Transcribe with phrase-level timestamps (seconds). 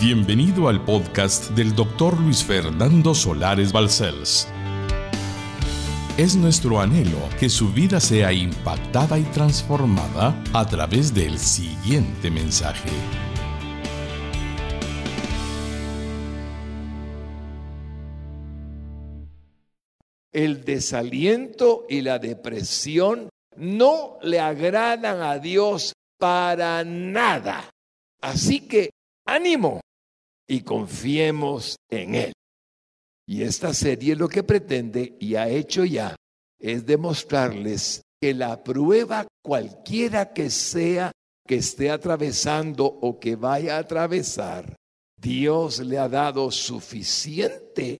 [0.00, 4.48] Bienvenido al podcast del doctor Luis Fernando Solares Balcells.
[6.16, 12.88] Es nuestro anhelo que su vida sea impactada y transformada a través del siguiente mensaje.
[20.32, 27.68] El desaliento y la depresión no le agradan a Dios para nada.
[28.22, 28.88] Así que
[29.26, 29.82] ánimo
[30.50, 32.32] y confiemos en Él.
[33.24, 36.16] Y esta serie lo que pretende y ha hecho ya
[36.58, 41.12] es demostrarles que la prueba cualquiera que sea
[41.46, 44.74] que esté atravesando o que vaya a atravesar,
[45.16, 47.98] Dios le ha dado suficiente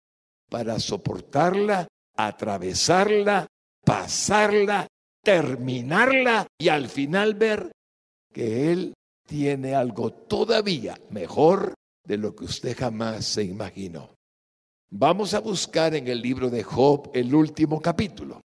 [0.50, 1.86] para soportarla,
[2.16, 3.46] atravesarla,
[3.84, 4.88] pasarla,
[5.22, 7.70] terminarla y al final ver
[8.34, 8.92] que Él
[9.24, 14.14] tiene algo todavía mejor de lo que usted jamás se imaginó.
[14.91, 18.41] Vamos a buscar en el libro de Job el último capítulo.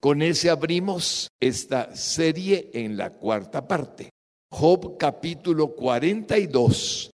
[0.00, 4.10] Con ese abrimos esta serie en la cuarta parte.
[4.50, 7.10] Job capítulo 42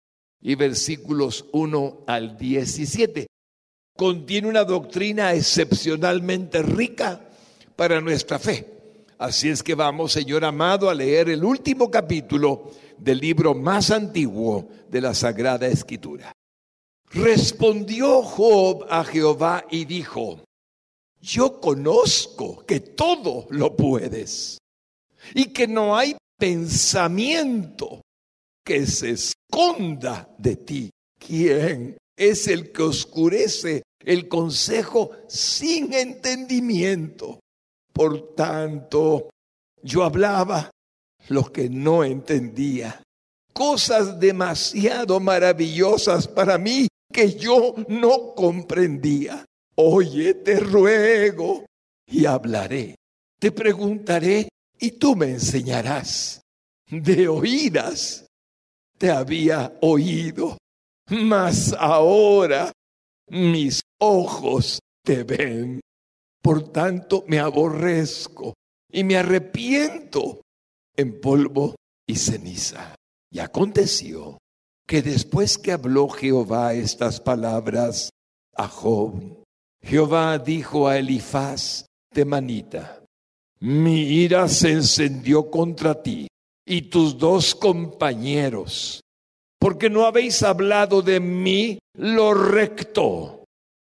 [0.42, 3.26] y versículos 1 al 17.
[3.96, 7.20] Contiene una doctrina excepcionalmente rica
[7.76, 8.76] para nuestra fe.
[9.18, 14.68] Así es que vamos, Señor amado, a leer el último capítulo del libro más antiguo
[14.88, 16.32] de la Sagrada Escritura.
[17.10, 20.44] Respondió Job a Jehová y dijo,
[21.20, 24.58] yo conozco que todo lo puedes
[25.34, 28.02] y que no hay pensamiento
[28.64, 30.90] que se esconda de ti.
[31.18, 37.40] ¿Quién es el que oscurece el consejo sin entendimiento?
[37.92, 39.30] Por tanto,
[39.82, 40.70] yo hablaba
[41.28, 43.02] lo que no entendía.
[43.52, 49.44] Cosas demasiado maravillosas para mí que yo no comprendía.
[49.76, 51.64] Oye, te ruego
[52.06, 52.96] y hablaré.
[53.38, 54.48] Te preguntaré
[54.78, 56.40] y tú me enseñarás.
[56.90, 58.26] De oídas
[58.98, 60.56] te había oído,
[61.10, 62.72] mas ahora
[63.28, 65.80] mis ojos te ven.
[66.42, 68.54] Por tanto me aborrezco
[68.90, 70.42] y me arrepiento
[70.96, 71.74] en polvo
[72.06, 72.94] y ceniza.
[73.30, 74.38] Y aconteció
[74.86, 78.10] que después que habló Jehová estas palabras
[78.54, 79.42] a Job,
[79.82, 83.02] Jehová dijo a Elifaz Temanita,
[83.60, 86.28] mi ira se encendió contra ti
[86.64, 89.00] y tus dos compañeros,
[89.58, 93.44] porque no habéis hablado de mí lo recto,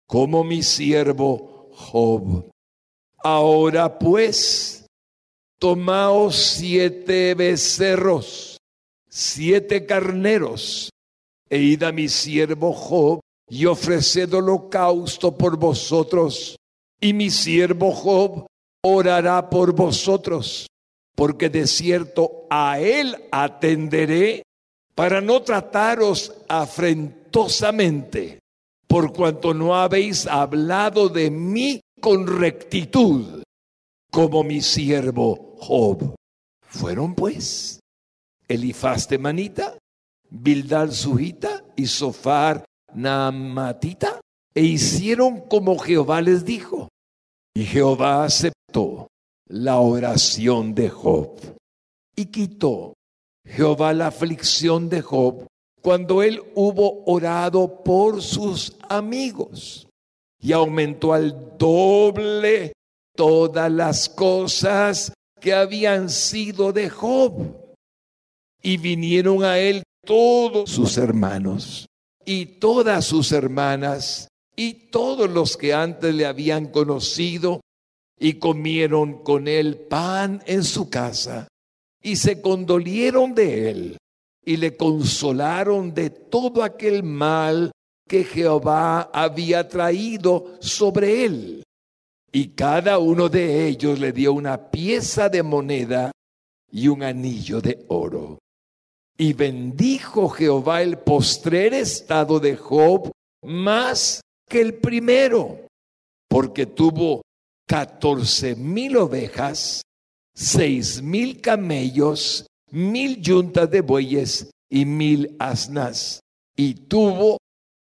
[0.06, 2.50] como mi siervo Job.
[3.18, 4.77] Ahora pues,
[5.60, 8.58] Tomaos siete becerros,
[9.08, 10.90] siete carneros,
[11.50, 13.18] e id a mi siervo Job
[13.50, 16.54] y ofreced holocausto por vosotros,
[17.00, 18.46] y mi siervo Job
[18.84, 20.68] orará por vosotros,
[21.16, 24.44] porque de cierto a él atenderé
[24.94, 28.38] para no trataros afrentosamente,
[28.86, 33.42] por cuanto no habéis hablado de mí con rectitud,
[34.10, 36.14] como mi siervo Job.
[36.62, 37.80] Fueron pues
[38.46, 39.78] Elifaz de Manita,
[40.30, 42.64] Bildad Sujita y Sofar
[42.94, 44.20] Naamatita,
[44.54, 46.88] e hicieron como Jehová les dijo.
[47.54, 49.08] Y Jehová aceptó
[49.46, 51.36] la oración de Job
[52.14, 52.94] y quitó
[53.44, 55.46] Jehová la aflicción de Job
[55.80, 59.88] cuando él hubo orado por sus amigos
[60.40, 62.72] y aumentó al doble
[63.18, 67.52] todas las cosas que habían sido de Job.
[68.62, 71.86] Y vinieron a él todos sus hermanos
[72.24, 77.60] y todas sus hermanas y todos los que antes le habían conocido
[78.20, 81.48] y comieron con él pan en su casa
[82.00, 83.96] y se condolieron de él
[84.44, 87.72] y le consolaron de todo aquel mal
[88.08, 91.64] que Jehová había traído sobre él.
[92.30, 96.12] Y cada uno de ellos le dio una pieza de moneda
[96.70, 98.38] y un anillo de oro.
[99.16, 103.10] Y bendijo Jehová el postrer estado de Job
[103.42, 105.66] más que el primero,
[106.28, 107.22] porque tuvo
[107.66, 109.82] catorce mil ovejas,
[110.34, 116.20] seis mil camellos, mil yuntas de bueyes y mil asnas.
[116.54, 117.38] Y tuvo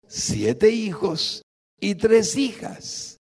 [0.07, 1.41] siete hijos
[1.79, 3.14] y tres hijas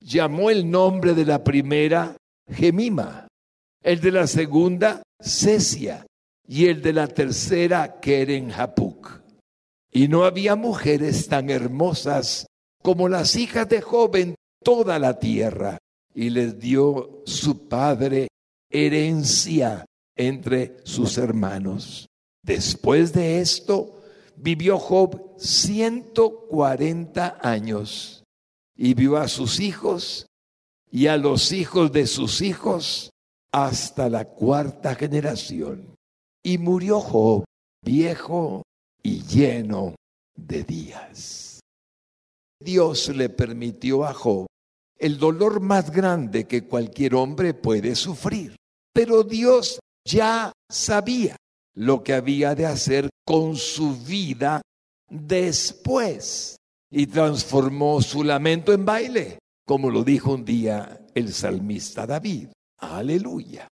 [0.00, 2.16] llamó el nombre de la primera
[2.48, 3.28] Gemima,
[3.82, 6.06] el de la segunda Cesia
[6.46, 9.22] y el de la tercera Keren Hapuk.
[9.92, 12.46] Y no había mujeres tan hermosas
[12.82, 15.78] como las hijas de Job en toda la tierra.
[16.12, 18.28] Y les dio su padre
[18.68, 19.84] herencia
[20.16, 22.08] entre sus hermanos.
[22.42, 24.02] Después de esto,
[24.36, 28.19] vivió Job 140 años
[28.82, 30.26] y vio a sus hijos
[30.90, 33.10] y a los hijos de sus hijos
[33.52, 35.94] hasta la cuarta generación.
[36.42, 37.44] Y murió Job
[37.84, 38.62] viejo
[39.02, 39.96] y lleno
[40.34, 41.60] de días.
[42.58, 44.46] Dios le permitió a Job
[44.98, 48.56] el dolor más grande que cualquier hombre puede sufrir.
[48.94, 49.78] Pero Dios
[50.08, 51.36] ya sabía
[51.74, 54.62] lo que había de hacer con su vida
[55.10, 56.56] después
[56.90, 62.48] y transformó su lamento en baile, como lo dijo un día el salmista David.
[62.78, 63.68] Aleluya.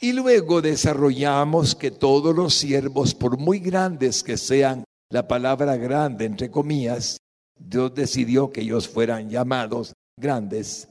[0.00, 6.24] Y luego desarrollamos que todos los siervos, por muy grandes que sean, la palabra grande
[6.24, 7.18] entre comillas,
[7.58, 10.88] Dios decidió que ellos fueran llamados grandes,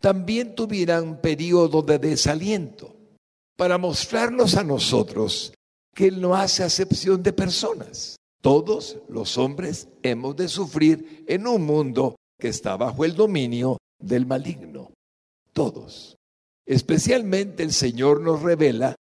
[0.00, 2.94] también tuvieran periodo de desaliento
[3.56, 5.52] para mostrarnos a nosotros
[5.94, 8.16] que Él no hace acepción de personas.
[8.44, 14.26] Todos los hombres hemos de sufrir en un mundo que está bajo el dominio del
[14.26, 14.92] maligno.
[15.54, 16.18] Todos.
[16.66, 18.96] Especialmente el Señor nos revela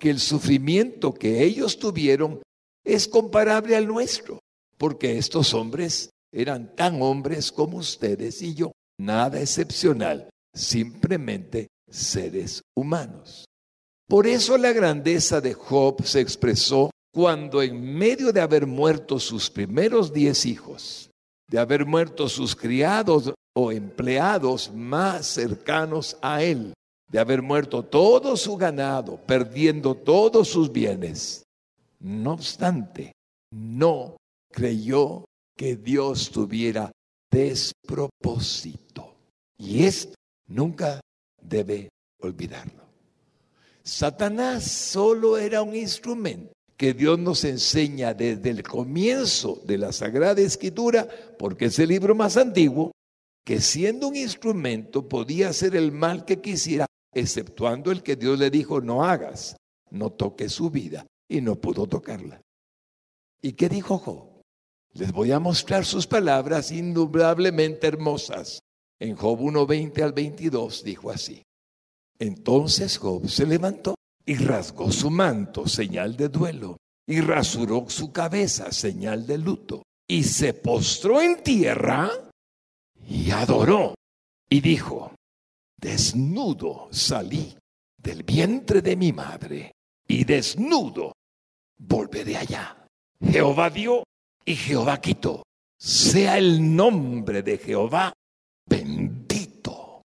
[0.00, 2.40] que el sufrimiento que ellos tuvieron
[2.86, 4.38] es comparable al nuestro,
[4.78, 13.44] porque estos hombres eran tan hombres como ustedes y yo, nada excepcional, simplemente seres humanos.
[14.08, 19.48] Por eso la grandeza de Job se expresó cuando en medio de haber muerto sus
[19.48, 21.10] primeros diez hijos,
[21.48, 26.74] de haber muerto sus criados o empleados más cercanos a él,
[27.10, 31.42] de haber muerto todo su ganado, perdiendo todos sus bienes.
[32.00, 33.12] No obstante,
[33.50, 34.18] no
[34.52, 35.24] creyó
[35.56, 36.92] que Dios tuviera
[37.30, 39.16] despropósito.
[39.56, 40.12] Y esto
[40.48, 41.00] nunca
[41.40, 41.88] debe
[42.20, 42.84] olvidarlo.
[43.82, 50.40] Satanás solo era un instrumento que Dios nos enseña desde el comienzo de la Sagrada
[50.40, 51.08] Escritura,
[51.38, 52.92] porque es el libro más antiguo,
[53.44, 58.50] que siendo un instrumento podía hacer el mal que quisiera exceptuando el que Dios le
[58.50, 59.56] dijo no hagas,
[59.90, 62.40] no toques su vida, y no pudo tocarla.
[63.40, 64.42] ¿Y qué dijo Job?
[64.92, 68.60] Les voy a mostrar sus palabras indudablemente hermosas.
[68.98, 71.42] En Job 1.20 al 22 dijo así.
[72.18, 73.95] Entonces Job se levantó
[74.26, 76.76] y rasgó su manto, señal de duelo,
[77.06, 82.10] y rasuró su cabeza, señal de luto, y se postró en tierra
[83.08, 83.94] y adoró,
[84.50, 85.14] y dijo,
[85.80, 87.56] desnudo salí
[87.96, 89.72] del vientre de mi madre
[90.08, 91.12] y desnudo
[91.78, 92.86] volveré allá.
[93.20, 94.04] Jehová dio
[94.44, 95.42] y Jehová quitó.
[95.78, 98.12] Sea el nombre de Jehová
[98.68, 100.02] bendito.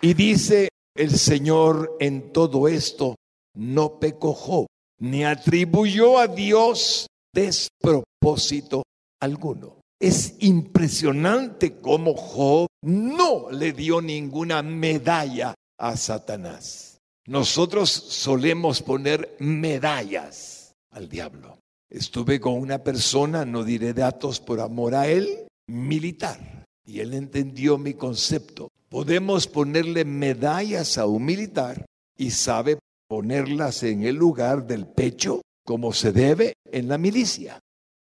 [0.00, 3.16] Y dice el Señor en todo esto,
[3.54, 4.66] no pecó
[5.00, 8.82] ni atribuyó a Dios despropósito
[9.20, 9.80] alguno.
[10.00, 16.98] Es impresionante cómo Job no le dio ninguna medalla a Satanás.
[17.26, 21.58] Nosotros solemos poner medallas al diablo.
[21.90, 27.78] Estuve con una persona, no diré datos por amor a él, militar, y él entendió
[27.78, 28.68] mi concepto.
[28.88, 32.78] Podemos ponerle medallas a un militar y sabe
[33.14, 37.60] ponerlas en el lugar del pecho como se debe en la milicia.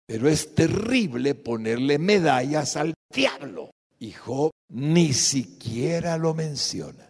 [0.07, 3.71] Pero es terrible ponerle medallas al diablo.
[3.99, 7.07] Y Job ni siquiera lo menciona.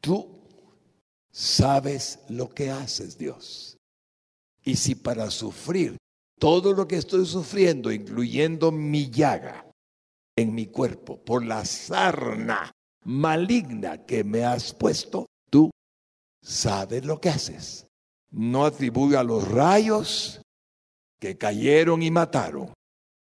[0.00, 0.26] Tú
[1.30, 3.76] sabes lo que haces, Dios.
[4.64, 5.96] Y si para sufrir
[6.40, 9.64] todo lo que estoy sufriendo, incluyendo mi llaga
[10.34, 12.72] en mi cuerpo, por la sarna
[13.04, 15.26] maligna que me has puesto,
[16.44, 17.86] sabes lo que haces.
[18.30, 20.42] No atribuyo a los rayos
[21.18, 22.72] que cayeron y mataron.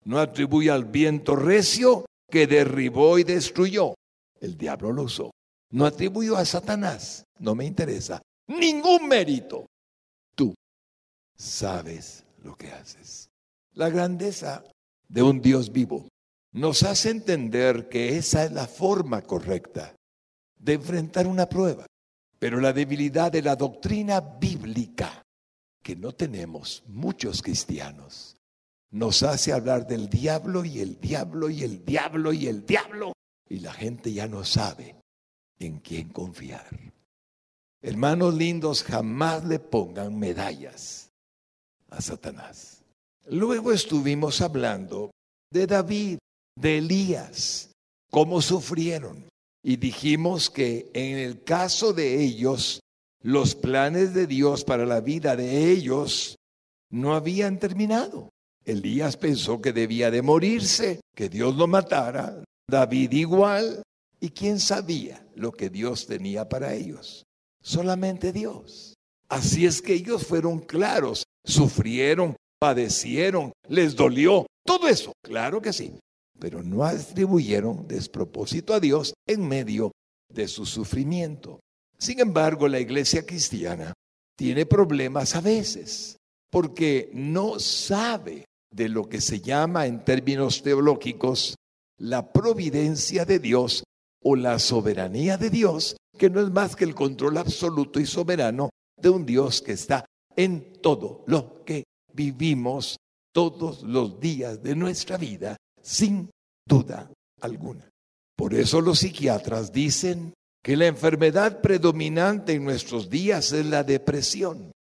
[0.05, 3.95] No atribuye al viento recio que derribó y destruyó.
[4.41, 5.31] El diablo lo usó.
[5.71, 7.25] No atribuyó a Satanás.
[7.39, 8.21] No me interesa.
[8.49, 9.67] Ningún mérito.
[10.35, 10.55] Tú
[11.37, 13.29] sabes lo que haces.
[13.73, 14.65] La grandeza
[15.09, 16.09] de un Dios vivo
[16.53, 19.95] nos hace entender que esa es la forma correcta
[20.59, 21.87] de enfrentar una prueba.
[22.47, 25.26] Pero la debilidad de la doctrina bíblica
[25.83, 28.37] que no tenemos muchos cristianos
[28.93, 33.15] nos hace hablar del diablo y el diablo y el diablo y el diablo
[33.49, 34.95] y la gente ya no sabe
[35.59, 36.69] en quién confiar.
[37.83, 41.11] Hermanos lindos, jamás le pongan medallas
[41.91, 42.85] a Satanás.
[43.26, 45.11] Luego estuvimos hablando
[45.50, 46.19] de David,
[46.55, 47.73] de Elías,
[48.09, 49.26] cómo sufrieron.
[49.68, 52.78] Y dijimos que en el caso de ellos,
[53.20, 56.37] los planes de Dios para la vida de ellos
[56.88, 58.28] no habían terminado.
[58.64, 63.82] Elías pensó que debía de morirse, que Dios lo matara, David igual,
[64.20, 67.25] y quién sabía lo que Dios tenía para ellos.
[67.61, 68.94] Solamente Dios.
[69.28, 75.99] Así es que ellos fueron claros, sufrieron, padecieron, les dolió, todo eso, claro que sí,
[76.38, 79.93] pero no atribuyeron despropósito a Dios en medio
[80.33, 81.61] de su sufrimiento.
[81.99, 83.93] Sin embargo, la iglesia cristiana
[84.37, 86.16] tiene problemas a veces
[86.50, 91.55] porque no sabe de lo que se llama en términos teológicos
[91.99, 93.85] la providencia de Dios
[94.23, 98.71] o la soberanía de Dios, que no es más que el control absoluto y soberano
[98.97, 100.05] de un Dios que está
[100.37, 102.99] en todo lo que vivimos
[103.33, 106.31] todos los días de nuestra vida, sin
[106.66, 107.88] duda alguna.
[108.37, 114.73] Por eso los psiquiatras dicen que la enfermedad predominante en nuestros días es la depresión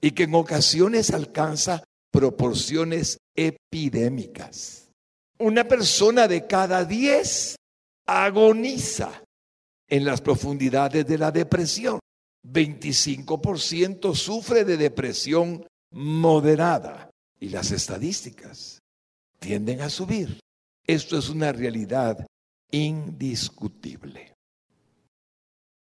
[0.00, 4.90] y que en ocasiones alcanza proporciones epidémicas.
[5.38, 7.54] Una persona de cada diez
[8.04, 9.22] agoniza
[9.88, 12.00] en las profundidades de la depresión.
[12.44, 18.80] 25% sufre de depresión moderada y las estadísticas
[19.38, 20.40] tienden a subir.
[20.88, 22.26] Esto es una realidad
[22.70, 24.34] indiscutible.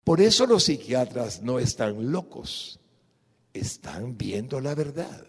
[0.04, 2.78] Por eso los psiquiatras no están locos,
[3.52, 5.26] están viendo la verdad.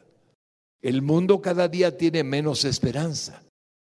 [0.84, 3.42] El mundo cada día tiene menos esperanza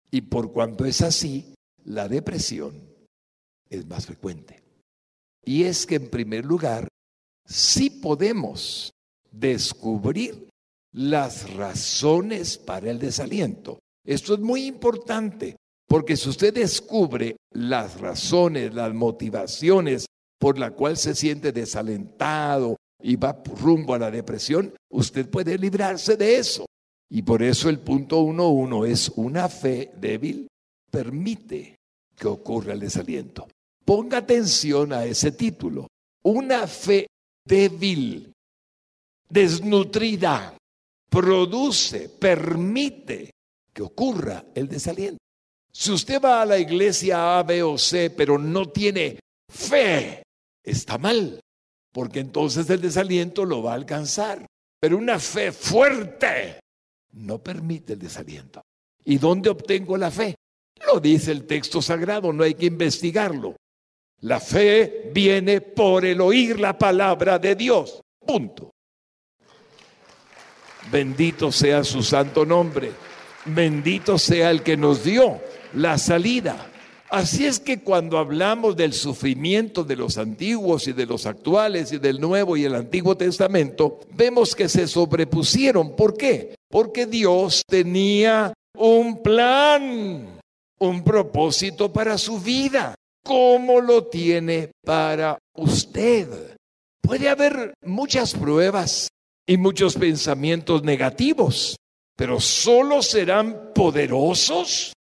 [0.09, 1.53] y por cuanto es así,
[1.83, 2.81] la depresión
[3.69, 4.63] es más frecuente.
[5.43, 6.87] Y es que en primer lugar,
[7.45, 8.93] sí podemos
[9.29, 10.47] descubrir
[10.93, 13.79] las razones para el desaliento.
[14.05, 15.57] Esto es muy importante,
[15.95, 23.15] porque si usted descubre las razones, las motivaciones por la cual se siente desalentado y
[23.15, 26.65] va rumbo a la depresión, usted puede librarse de eso.
[27.09, 30.49] Y por eso el punto uno uno es una fe débil
[30.91, 31.77] permite
[32.13, 33.47] que ocurra el desaliento.
[33.85, 35.87] Ponga atención a ese título.
[36.23, 37.07] Una fe
[37.45, 38.33] débil,
[39.29, 40.57] desnutrida,
[41.09, 43.31] produce, permite
[43.71, 45.19] que ocurra el desaliento.
[45.77, 49.19] Si usted va a la iglesia A, B o C, pero no tiene
[49.51, 50.23] fe,
[50.63, 51.41] está mal,
[51.91, 54.45] porque entonces el desaliento lo va a alcanzar.
[54.79, 56.61] Pero una fe fuerte
[57.11, 58.61] no permite el desaliento.
[59.03, 60.35] ¿Y dónde obtengo la fe?
[60.87, 63.57] Lo dice el texto sagrado, no hay que investigarlo.
[64.21, 67.99] La fe viene por el oír la palabra de Dios.
[68.25, 68.71] Punto.
[70.89, 72.93] Bendito sea su santo nombre.
[73.43, 75.41] Bendito sea el que nos dio
[75.75, 76.71] la salida.
[77.09, 81.99] Así es que cuando hablamos del sufrimiento de los antiguos y de los actuales y
[81.99, 85.95] del Nuevo y el Antiguo Testamento, vemos que se sobrepusieron.
[85.95, 86.55] ¿Por qué?
[86.69, 90.39] Porque Dios tenía un plan,
[90.79, 92.95] un propósito para su vida.
[93.23, 96.57] ¿Cómo lo tiene para usted?
[97.01, 99.09] Puede haber muchas pruebas
[99.47, 101.75] y muchos pensamientos negativos,
[102.15, 104.94] pero solo serán poderosos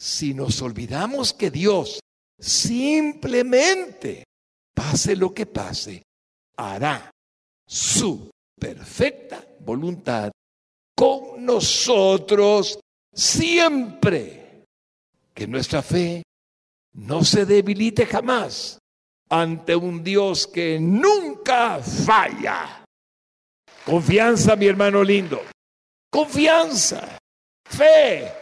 [0.00, 2.00] si nos olvidamos que Dios
[2.38, 4.24] simplemente,
[4.74, 6.02] pase lo que pase,
[6.56, 7.10] hará
[7.66, 10.30] su perfecta voluntad
[10.96, 12.80] con nosotros
[13.12, 14.64] siempre.
[15.34, 16.22] Que nuestra fe
[16.94, 18.78] no se debilite jamás
[19.28, 22.84] ante un Dios que nunca falla.
[23.84, 25.42] Confianza, mi hermano lindo.
[26.10, 27.18] Confianza,
[27.68, 28.40] fe.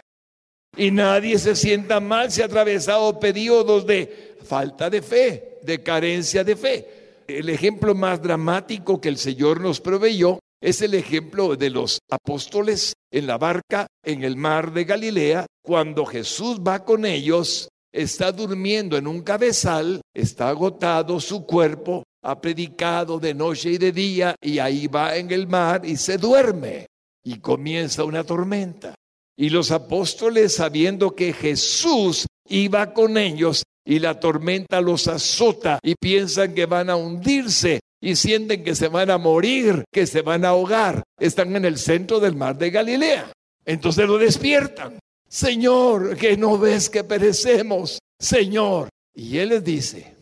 [0.76, 6.44] Y nadie se sienta mal si ha atravesado periodos de falta de fe, de carencia
[6.44, 6.88] de fe.
[7.26, 12.94] El ejemplo más dramático que el Señor nos proveyó es el ejemplo de los apóstoles
[13.10, 18.96] en la barca en el mar de Galilea, cuando Jesús va con ellos, está durmiendo
[18.96, 24.58] en un cabezal, está agotado su cuerpo, ha predicado de noche y de día y
[24.58, 26.86] ahí va en el mar y se duerme
[27.22, 28.94] y comienza una tormenta.
[29.38, 35.94] Y los apóstoles, sabiendo que Jesús iba con ellos y la tormenta los azota y
[35.94, 40.44] piensan que van a hundirse y sienten que se van a morir, que se van
[40.44, 43.32] a ahogar, están en el centro del mar de Galilea.
[43.64, 44.98] Entonces lo despiertan.
[45.28, 48.88] Señor, que no ves que perecemos, Señor.
[49.14, 50.16] Y él les dice,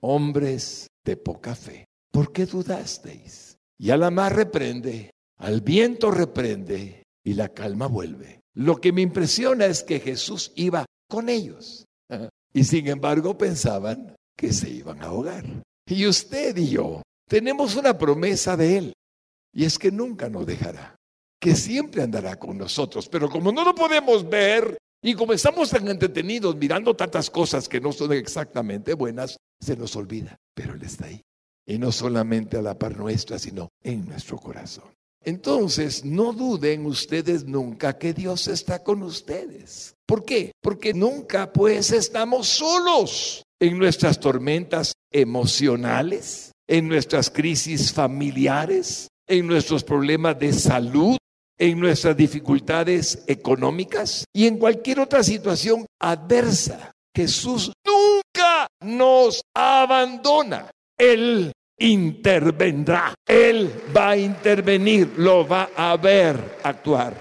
[0.00, 3.56] hombres de poca fe, ¿por qué dudasteis?
[3.78, 8.37] Y a la mar reprende, al viento reprende, y la calma vuelve.
[8.58, 11.86] Lo que me impresiona es que Jesús iba con ellos
[12.52, 15.44] y sin embargo pensaban que se iban a ahogar.
[15.86, 18.92] Y usted y yo tenemos una promesa de Él
[19.54, 20.96] y es que nunca nos dejará,
[21.40, 23.08] que siempre andará con nosotros.
[23.08, 27.80] Pero como no lo podemos ver y como estamos tan entretenidos mirando tantas cosas que
[27.80, 30.36] no son exactamente buenas, se nos olvida.
[30.54, 31.22] Pero Él está ahí.
[31.64, 34.97] Y no solamente a la par nuestra, sino en nuestro corazón.
[35.28, 39.94] Entonces, no duden ustedes nunca que Dios está con ustedes.
[40.06, 40.52] ¿Por qué?
[40.62, 49.84] Porque nunca pues estamos solos en nuestras tormentas emocionales, en nuestras crisis familiares, en nuestros
[49.84, 51.18] problemas de salud,
[51.58, 56.90] en nuestras dificultades económicas y en cualquier otra situación adversa.
[57.14, 60.70] Jesús nunca nos abandona.
[60.96, 63.14] Él intervendrá.
[63.26, 67.14] Él va a intervenir, lo va a ver actuar.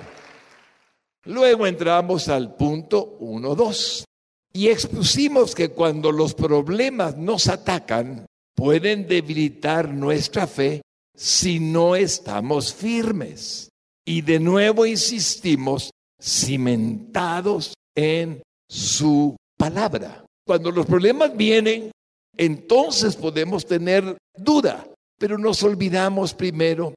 [1.26, 4.06] Luego entramos al punto 1-2
[4.54, 10.82] y expusimos que cuando los problemas nos atacan, pueden debilitar nuestra fe
[11.16, 13.70] si no estamos firmes.
[14.06, 20.24] Y de nuevo insistimos, cimentados en su palabra.
[20.46, 21.92] Cuando los problemas vienen,
[22.38, 26.94] entonces podemos tener duda, pero nos olvidamos primero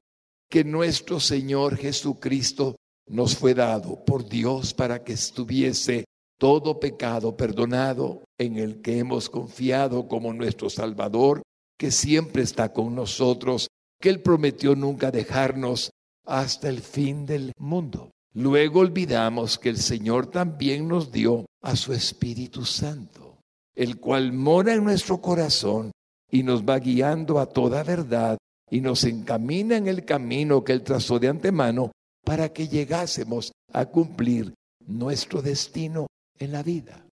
[0.49, 2.75] que nuestro Señor Jesucristo
[3.09, 6.05] nos fue dado por Dios para que estuviese
[6.37, 11.41] todo pecado perdonado en el que hemos confiado como nuestro Salvador,
[11.77, 13.67] que siempre está con nosotros,
[13.99, 15.91] que Él prometió nunca dejarnos
[16.25, 18.11] hasta el fin del mundo.
[18.33, 23.30] Luego olvidamos que el Señor también nos dio a su Espíritu Santo
[23.75, 25.91] el cual mora en nuestro corazón
[26.29, 28.37] y nos va guiando a toda verdad
[28.69, 31.91] y nos encamina en el camino que Él trazó de antemano
[32.23, 34.53] para que llegásemos a cumplir
[34.85, 36.07] nuestro destino
[36.39, 37.05] en la vida.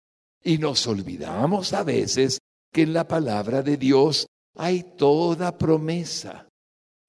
[0.43, 2.39] Y nos olvidamos a veces
[2.71, 6.47] que en la palabra de Dios hay toda promesa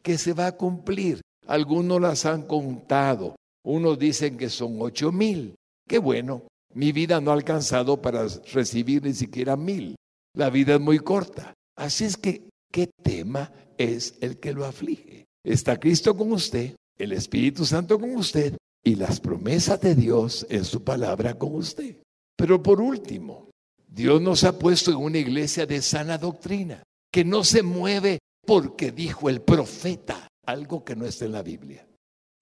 [0.03, 1.21] que se va a cumplir.
[1.47, 5.55] Algunos las han contado, unos dicen que son ocho mil.
[5.87, 6.43] Qué bueno,
[6.75, 9.97] mi vida no ha alcanzado para recibir ni siquiera mil.
[10.35, 11.55] La vida es muy corta.
[11.77, 15.27] Así es que, ¿qué tema es el que lo aflige?
[15.45, 20.65] Está Cristo con usted, el Espíritu Santo con usted y las promesas de Dios en
[20.65, 21.97] su palabra con usted.
[22.37, 23.51] Pero por último,
[23.87, 28.93] Dios nos ha puesto en una iglesia de sana doctrina, que no se mueve porque
[28.93, 31.87] dijo el profeta algo que no está en la Biblia.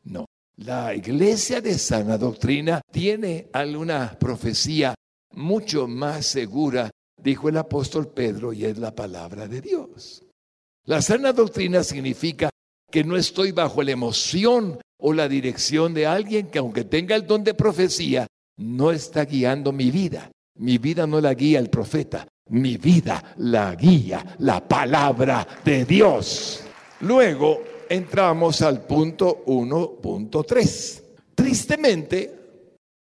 [0.04, 0.26] No,
[0.58, 4.94] la iglesia de sana doctrina tiene alguna profecía
[5.34, 6.90] mucho más segura,
[7.22, 10.24] dijo el apóstol Pedro, y es la palabra de Dios.
[10.84, 12.50] La sana doctrina significa
[12.90, 17.26] que no estoy bajo la emoción o la dirección de alguien que aunque tenga el
[17.26, 20.30] don de profecía, no está guiando mi vida.
[20.56, 26.64] Mi vida no la guía el profeta, mi vida la guía la palabra de Dios.
[27.00, 31.02] Luego, entramos al punto 1.3.
[31.34, 32.34] Tristemente,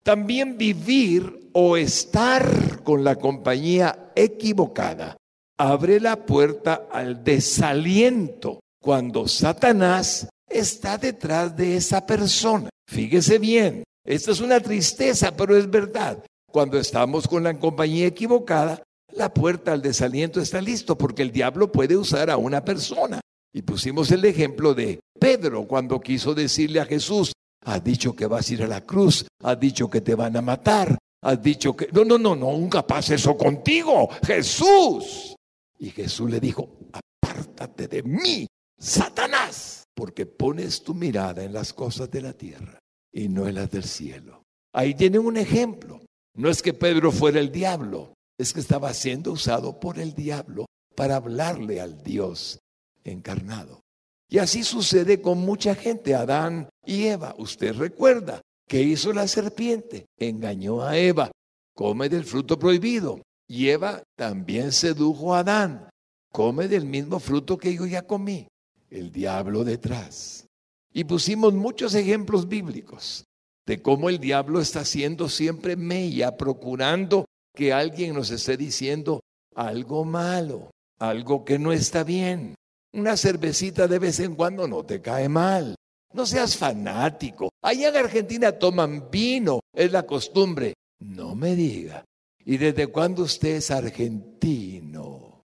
[0.04, 5.18] también vivir o estar con la compañía equivocada
[5.58, 12.70] abre la puerta al desaliento cuando Satanás está detrás de esa persona.
[12.88, 16.24] Fíjese bien, esta es una tristeza, pero es verdad.
[16.52, 18.82] Cuando estamos con la compañía equivocada,
[19.14, 23.22] la puerta al desaliento está listo porque el diablo puede usar a una persona.
[23.54, 27.34] Y pusimos el ejemplo de Pedro cuando quiso decirle a Jesús,
[27.66, 30.42] has dicho que vas a ir a la cruz, has dicho que te van a
[30.42, 31.88] matar, has dicho que...
[31.92, 35.36] No, no, no, no, nunca pasa eso contigo, Jesús.
[35.80, 38.48] Y Jesús le dijo, apártate de mí,
[38.80, 42.80] Satanás, porque pones tu mirada en las cosas de la tierra
[43.12, 44.44] y no en las del cielo.
[44.74, 46.00] Ahí tiene un ejemplo.
[46.38, 50.66] No es que Pedro fuera el diablo, es que estaba siendo usado por el diablo
[50.96, 52.61] para hablarle al Dios
[53.04, 53.82] encarnado.
[54.30, 57.36] Y así sucede con mucha gente, Adán y Eva.
[57.38, 61.32] Usted recuerda que hizo la serpiente, engañó a Eva,
[61.76, 63.22] come del fruto prohibido.
[63.48, 65.90] Y Eva también sedujo a Adán,
[66.32, 68.48] come del mismo fruto que yo ya comí,
[68.90, 70.48] el diablo detrás.
[70.94, 73.26] Y pusimos muchos ejemplos bíblicos
[73.66, 79.20] de cómo el diablo está haciendo siempre mella, procurando que alguien nos esté diciendo
[79.56, 82.56] algo malo, algo que no está bien.
[82.94, 85.76] Una cervecita de vez en cuando no te cae mal.
[86.14, 87.50] No seas fanático.
[87.62, 90.74] Allá en Argentina toman vino, es la costumbre.
[91.00, 92.04] No me diga.
[92.44, 95.44] ¿Y desde cuándo usted es argentino?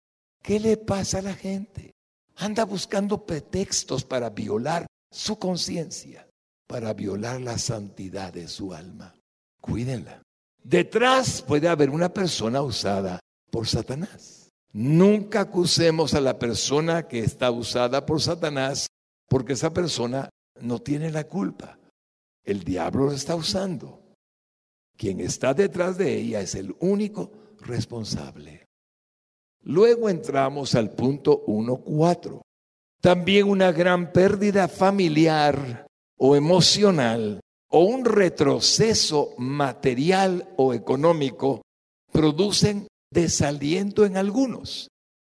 [0.43, 1.93] ¿Qué le pasa a la gente?
[2.35, 6.27] Anda buscando pretextos para violar su conciencia.
[6.71, 9.13] para violar la santidad de su alma.
[9.59, 10.21] Cuídenla.
[10.63, 13.19] Detrás puede haber una persona usada
[13.51, 14.50] por Satanás.
[14.73, 18.87] Nunca acusemos a la persona que está usada por Satanás
[19.27, 20.29] porque esa persona
[20.61, 21.77] no tiene la culpa.
[22.43, 24.01] El diablo lo está usando.
[24.97, 28.67] Quien está detrás de ella es el único responsable.
[29.63, 32.41] Luego entramos al punto 1.4.
[33.01, 35.85] También una gran pérdida familiar
[36.17, 41.61] o emocional o un retroceso material o económico
[42.11, 44.87] producen desaliento en algunos.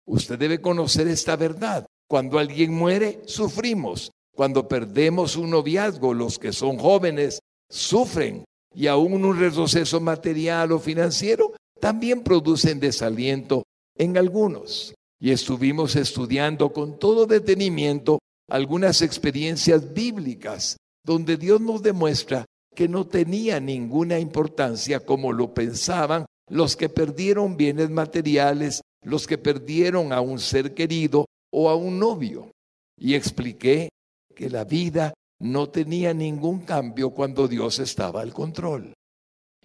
[0.07, 1.85] Usted debe conocer esta verdad.
[2.07, 4.11] Cuando alguien muere, sufrimos.
[4.35, 8.45] Cuando perdemos un noviazgo, los que son jóvenes sufren.
[8.73, 13.63] Y aún un retroceso material o financiero también producen desaliento
[13.97, 14.93] en algunos.
[15.19, 23.07] Y estuvimos estudiando con todo detenimiento algunas experiencias bíblicas donde Dios nos demuestra que no
[23.07, 30.21] tenía ninguna importancia como lo pensaban los que perdieron bienes materiales, los que perdieron a
[30.21, 32.51] un ser querido o a un novio.
[32.97, 33.89] Y expliqué
[34.35, 38.93] que la vida no tenía ningún cambio cuando Dios estaba al control.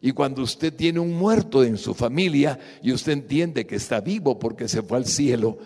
[0.01, 4.39] Y cuando usted tiene un muerto en su familia y usted entiende que está vivo
[4.39, 5.59] porque se fue al cielo,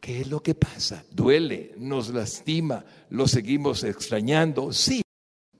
[0.00, 1.04] ¿qué es lo que pasa?
[1.10, 5.00] Duele, nos lastima, lo seguimos extrañando, sí,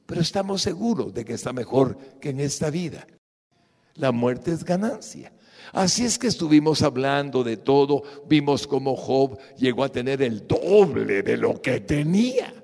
[0.04, 3.06] pero estamos seguros de que está mejor que en esta vida.
[3.98, 5.32] La muerte es ganancia.
[5.72, 11.22] Así es que estuvimos hablando de todo, vimos cómo Job llegó a tener el doble
[11.22, 12.54] de lo que tenía,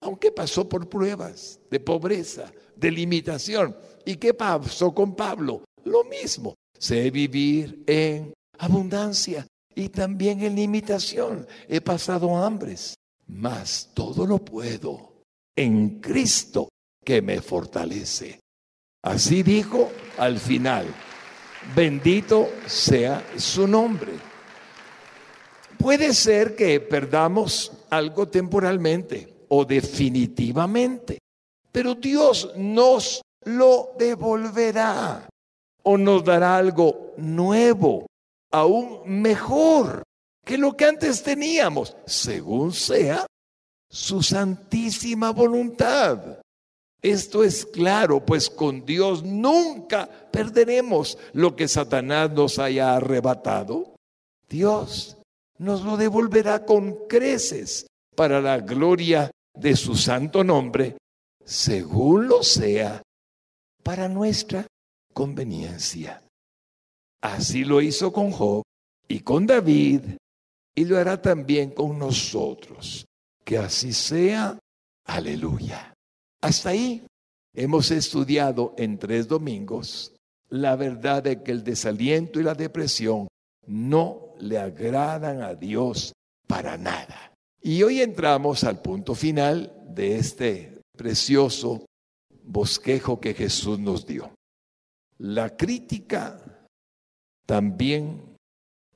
[0.00, 3.76] aunque pasó por pruebas de pobreza, de limitación.
[4.04, 5.64] ¿Y qué pasó con Pablo?
[5.84, 6.54] Lo mismo.
[6.76, 11.46] Sé vivir en abundancia y también en limitación.
[11.68, 12.94] He pasado hambres,
[13.26, 15.20] mas todo lo puedo
[15.54, 16.68] en Cristo
[17.04, 18.40] que me fortalece.
[19.02, 20.86] Así dijo al final.
[21.74, 24.12] Bendito sea su nombre.
[25.78, 31.18] Puede ser que perdamos algo temporalmente o definitivamente,
[31.72, 35.28] pero Dios nos lo devolverá
[35.82, 38.06] o nos dará algo nuevo,
[38.52, 40.02] aún mejor
[40.44, 43.26] que lo que antes teníamos, según sea
[43.88, 46.40] su santísima voluntad.
[47.02, 53.94] Esto es claro, pues con Dios nunca perderemos lo que Satanás nos haya arrebatado.
[54.48, 55.16] Dios
[55.58, 60.98] nos lo devolverá con creces para la gloria de su santo nombre,
[61.44, 63.02] según lo sea
[63.82, 64.66] para nuestra
[65.14, 66.22] conveniencia.
[67.22, 68.62] Así lo hizo con Job
[69.08, 70.02] y con David
[70.74, 73.04] y lo hará también con nosotros.
[73.44, 74.58] Que así sea.
[75.06, 75.92] Aleluya.
[76.40, 77.06] Hasta ahí
[77.54, 80.14] hemos estudiado en tres domingos
[80.50, 83.28] la verdad de que el desaliento y la depresión
[83.66, 86.12] no le agradan a Dios
[86.46, 87.32] para nada.
[87.62, 91.86] Y hoy entramos al punto final de este precioso
[92.42, 94.32] bosquejo que Jesús nos dio.
[95.18, 96.42] La crítica
[97.46, 98.36] también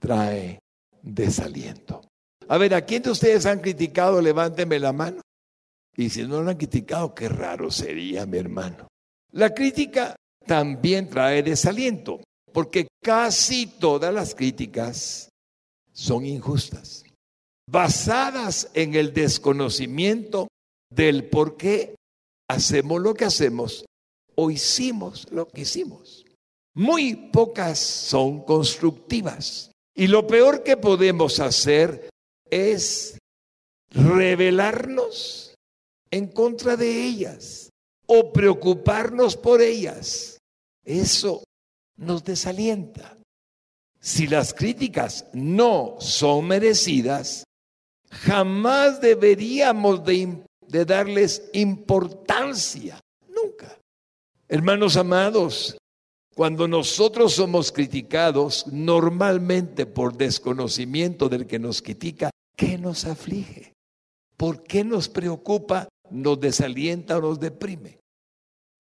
[0.01, 0.59] trae
[1.03, 2.01] desaliento.
[2.49, 4.21] A ver, ¿a quién de ustedes han criticado?
[4.21, 5.21] Levánteme la mano.
[5.97, 8.89] Y si no lo han criticado, qué raro sería, mi hermano.
[9.33, 12.21] La crítica también trae desaliento,
[12.53, 15.29] porque casi todas las críticas
[15.93, 17.05] son injustas,
[17.71, 20.49] basadas en el desconocimiento
[20.91, 21.95] del por qué
[22.49, 23.85] hacemos lo que hacemos
[24.35, 26.25] o hicimos lo que hicimos.
[26.75, 29.71] Muy pocas son constructivas.
[29.97, 32.09] Y lo peor que podemos hacer
[32.51, 33.17] es
[33.91, 35.54] revelarnos
[36.15, 37.71] en contra de ellas
[38.07, 40.39] o preocuparnos por ellas.
[40.85, 41.43] Eso
[41.97, 43.19] nos desalienta.
[43.99, 47.43] Si las críticas no son merecidas,
[48.11, 53.01] jamás deberíamos de darles importancia.
[53.29, 53.77] Nunca.
[54.47, 55.77] Hermanos amados,
[56.37, 63.73] cuando nosotros somos criticados, normalmente por desconocimiento del que nos critica, ¿qué nos aflige?
[64.37, 68.01] ¿Por qué nos preocupa, nos desalienta o nos deprime?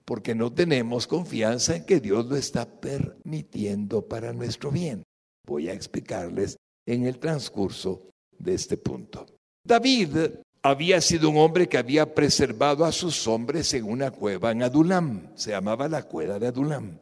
[0.04, 5.02] Porque no tenemos confianza en que Dios lo está permitiendo para nuestro bien.
[5.46, 6.56] Voy a explicarles
[6.86, 9.26] en el transcurso de este punto.
[9.64, 10.16] David
[10.62, 15.30] había sido un hombre que había preservado a sus hombres en una cueva en Adulam,
[15.34, 16.98] se llamaba la cueva de Adulam,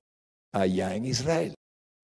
[0.52, 1.54] allá en Israel.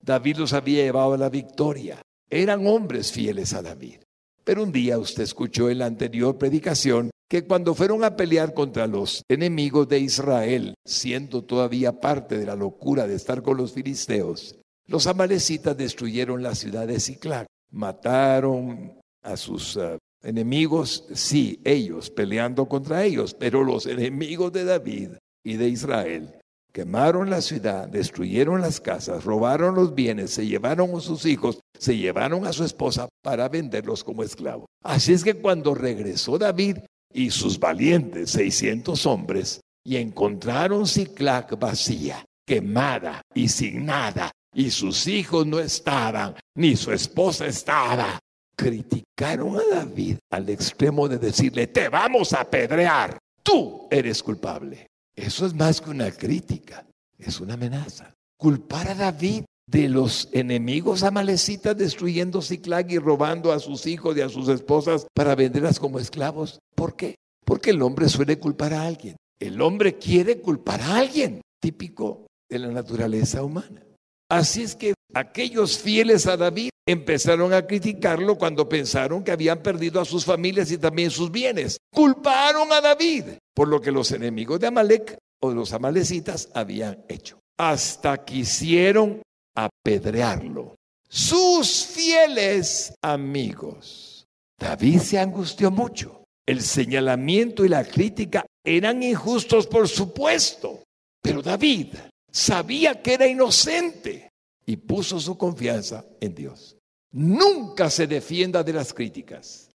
[0.01, 2.01] David los había llevado a la victoria.
[2.31, 3.97] Eran hombres fieles a David.
[4.45, 8.87] Pero un día usted escuchó en la anterior predicación que cuando fueron a pelear contra
[8.87, 14.59] los enemigos de Israel, siendo todavía parte de la locura de estar con los filisteos,
[14.87, 22.67] los amalecitas destruyeron la ciudad de Ciclac, mataron a sus eh, enemigos, sí, ellos peleando
[22.67, 25.11] contra ellos, pero los enemigos de David
[25.45, 26.35] y de Israel
[26.73, 31.99] quemaron la ciudad, destruyeron las casas, robaron los bienes, se llevaron a sus hijos, se
[31.99, 34.67] llevaron a su esposa para venderlos como esclavos.
[34.83, 36.79] Así es que cuando regresó David
[37.13, 45.07] y sus valientes 600 hombres y encontraron Ciclac vacía, quemada y sin nada, y sus
[45.07, 48.19] hijos no estaban, ni su esposa estaba,
[48.57, 54.87] criticaron a David al extremo de decirle, te vamos a apedrear, tú eres culpable.
[55.15, 56.87] Eso es más que una crítica,
[57.19, 58.15] es una amenaza.
[58.37, 64.23] Culpar a David de los enemigos amalecitas destruyendo Ciclag y robando a sus hijos y
[64.23, 66.59] a sus esposas para venderlas como esclavos.
[66.75, 67.17] ¿Por qué?
[67.45, 69.17] Porque el hombre suele culpar a alguien.
[69.39, 73.83] El hombre quiere culpar a alguien, típico de la naturaleza humana.
[74.31, 80.01] Así es que aquellos fieles a David empezaron a criticarlo cuando pensaron que habían perdido
[80.01, 81.77] a sus familias y también sus bienes.
[81.93, 87.39] Culparon a David por lo que los enemigos de Amalek o los amalecitas habían hecho.
[87.59, 89.23] Hasta quisieron
[89.65, 90.77] apedrearlo.
[91.09, 94.27] Sus fieles amigos.
[94.59, 96.25] David se angustió mucho.
[96.47, 100.83] El señalamiento y la crítica eran injustos, por supuesto.
[101.23, 101.95] Pero David
[102.31, 104.31] sabía que era inocente
[104.67, 106.77] y puso su confianza en Dios.
[107.13, 109.71] Nunca se defienda de las críticas.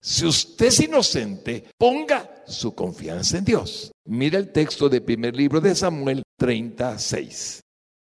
[0.00, 3.92] Si usted es inocente, ponga su confianza en Dios.
[4.06, 7.60] Mira el texto del primer libro de Samuel 36.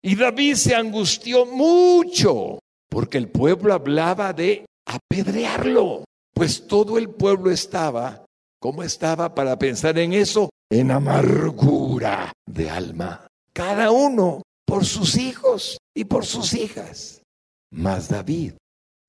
[0.03, 2.59] Y David se angustió mucho
[2.89, 8.25] porque el pueblo hablaba de apedrearlo, pues todo el pueblo estaba,
[8.59, 10.51] ¿cómo estaba para pensar en eso?
[10.71, 17.21] En amargura de alma cada uno por sus hijos y por sus hijas.
[17.71, 18.55] Mas David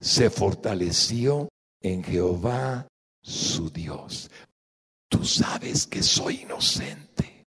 [0.02, 1.48] se fortaleció
[1.82, 2.86] en Jehová
[3.24, 4.30] su Dios.
[5.10, 7.46] Tú sabes que soy inocente.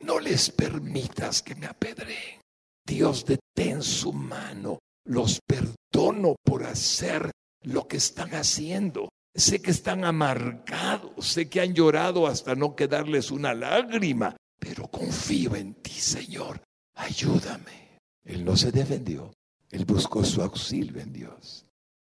[0.00, 2.41] No les permitas que me apedreen.
[2.86, 4.78] Dios detén su mano.
[5.04, 7.30] Los perdono por hacer
[7.62, 9.08] lo que están haciendo.
[9.34, 15.56] Sé que están amargados, sé que han llorado hasta no quedarles una lágrima, pero confío
[15.56, 16.62] en ti, Señor,
[16.94, 17.98] ayúdame.
[18.24, 19.32] Él no se defendió,
[19.70, 21.64] él buscó su auxilio en Dios.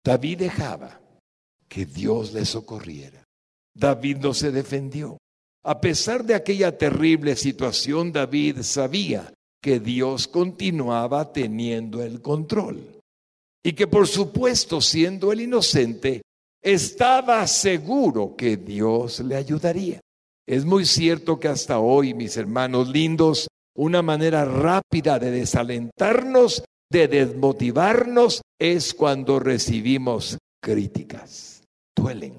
[0.04, 1.02] David dejaba
[1.68, 3.24] que Dios le socorriera.
[3.76, 5.18] David no se defendió.
[5.64, 13.00] A pesar de aquella terrible situación, David sabía que Dios continuaba teniendo el control.
[13.64, 16.22] Y que por supuesto, siendo el inocente,
[16.62, 20.00] estaba seguro que Dios le ayudaría.
[20.48, 27.08] Es muy cierto que hasta hoy, mis hermanos lindos, una manera rápida de desalentarnos, de
[27.08, 31.64] desmotivarnos, es cuando recibimos críticas.
[31.96, 32.34] Duelen.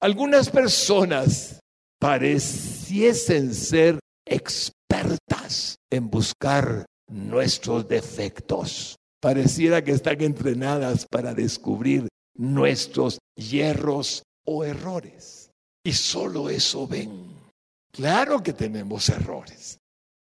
[0.00, 1.58] Algunas personas
[1.98, 8.96] pareciesen ser expertas en buscar nuestros defectos.
[9.20, 15.50] Pareciera que están entrenadas para descubrir nuestros hierros o errores.
[15.84, 17.26] Y solo eso ven.
[17.92, 19.78] Claro que tenemos errores.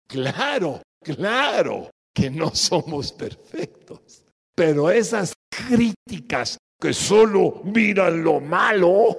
[0.07, 4.25] Claro, claro que no somos perfectos.
[4.55, 9.19] Pero esas críticas que solo miran lo malo,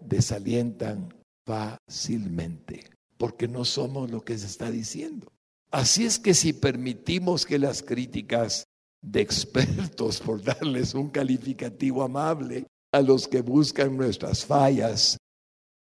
[0.00, 1.14] desalientan
[1.46, 5.28] fácilmente, porque no somos lo que se está diciendo.
[5.70, 8.64] Así es que si permitimos que las críticas
[9.02, 15.18] de expertos, por darles un calificativo amable, a los que buscan nuestras fallas,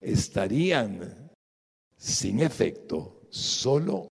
[0.01, 1.31] estarían
[1.97, 4.09] sin efecto, solo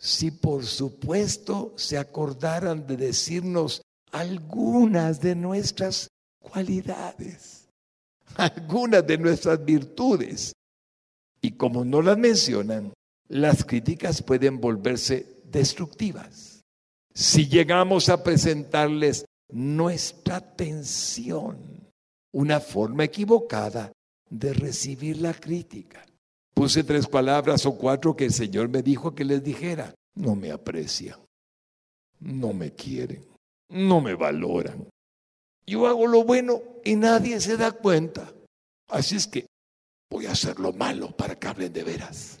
[0.00, 3.82] si por supuesto se acordaran de decirnos
[4.12, 6.08] algunas de nuestras
[6.38, 7.68] cualidades,
[8.36, 10.52] algunas de nuestras virtudes.
[11.42, 12.92] Y como no las mencionan,
[13.30, 16.64] las críticas pueden volverse destructivas.
[17.14, 21.88] Si llegamos a presentarles nuestra tensión,
[22.32, 23.92] una forma equivocada
[24.28, 26.04] de recibir la crítica.
[26.54, 29.94] Puse tres palabras o cuatro que el Señor me dijo que les dijera.
[30.16, 31.18] No me aprecian,
[32.18, 33.24] no me quieren,
[33.68, 34.88] no me valoran.
[35.66, 38.32] Yo hago lo bueno y nadie se da cuenta.
[38.88, 39.46] Así es que
[40.10, 42.39] voy a hacer lo malo para que hablen de veras.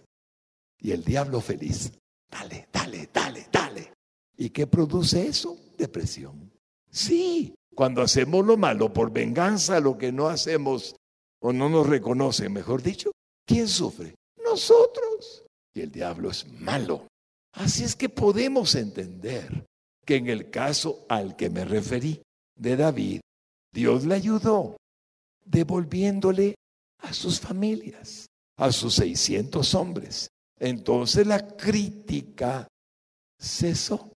[0.80, 1.92] Y el diablo feliz.
[2.30, 3.92] Dale, dale, dale, dale.
[4.36, 5.58] ¿Y qué produce eso?
[5.76, 6.50] Depresión.
[6.90, 10.96] Sí, cuando hacemos lo malo por venganza, lo que no hacemos
[11.40, 13.12] o no nos reconocen, mejor dicho,
[13.50, 14.14] ¿Quién sufre?
[14.44, 15.44] Nosotros.
[15.74, 17.08] Y el diablo es malo.
[17.52, 19.66] Así es que podemos entender
[20.06, 22.22] que en el caso al que me referí
[22.54, 23.22] de David,
[23.72, 24.76] Dios le ayudó
[25.44, 26.54] devolviéndole
[26.98, 30.28] a sus familias, a sus 600 hombres.
[30.60, 32.68] Entonces la crítica
[33.38, 34.12] cesó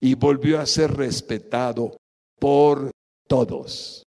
[0.00, 1.96] y volvió a ser respetado
[2.38, 2.90] por
[3.26, 4.04] todos.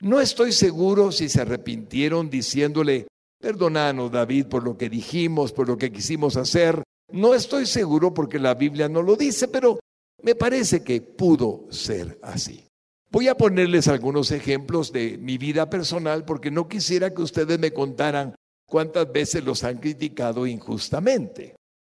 [0.00, 3.06] No estoy seguro si se arrepintieron diciéndole,
[3.38, 6.82] perdonanos David por lo que dijimos, por lo que quisimos hacer.
[7.12, 9.78] No estoy seguro porque la Biblia no lo dice, pero
[10.22, 12.66] me parece que pudo ser así.
[13.10, 17.72] Voy a ponerles algunos ejemplos de mi vida personal porque no quisiera que ustedes me
[17.72, 18.34] contaran
[18.66, 21.54] cuántas veces los han criticado injustamente.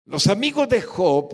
[0.06, 1.34] Los amigos de Job,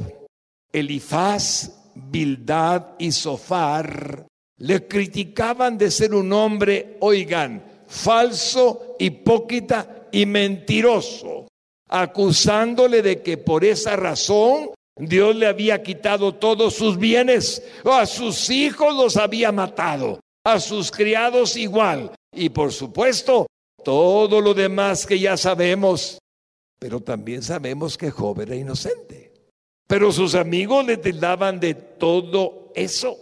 [0.72, 11.48] Elifaz, Bildad y Sofar, le criticaban de ser un hombre, oigan, falso, hipócrita y mentiroso,
[11.89, 18.50] acusándole de que por esa razón Dios le había quitado todos sus bienes, a sus
[18.50, 23.48] hijos los había matado, a sus criados igual, y por supuesto,
[23.84, 26.19] todo lo demás que ya sabemos,
[26.80, 29.32] pero también sabemos que Job era inocente.
[29.88, 33.17] Pero sus amigos le tildaban de todo eso.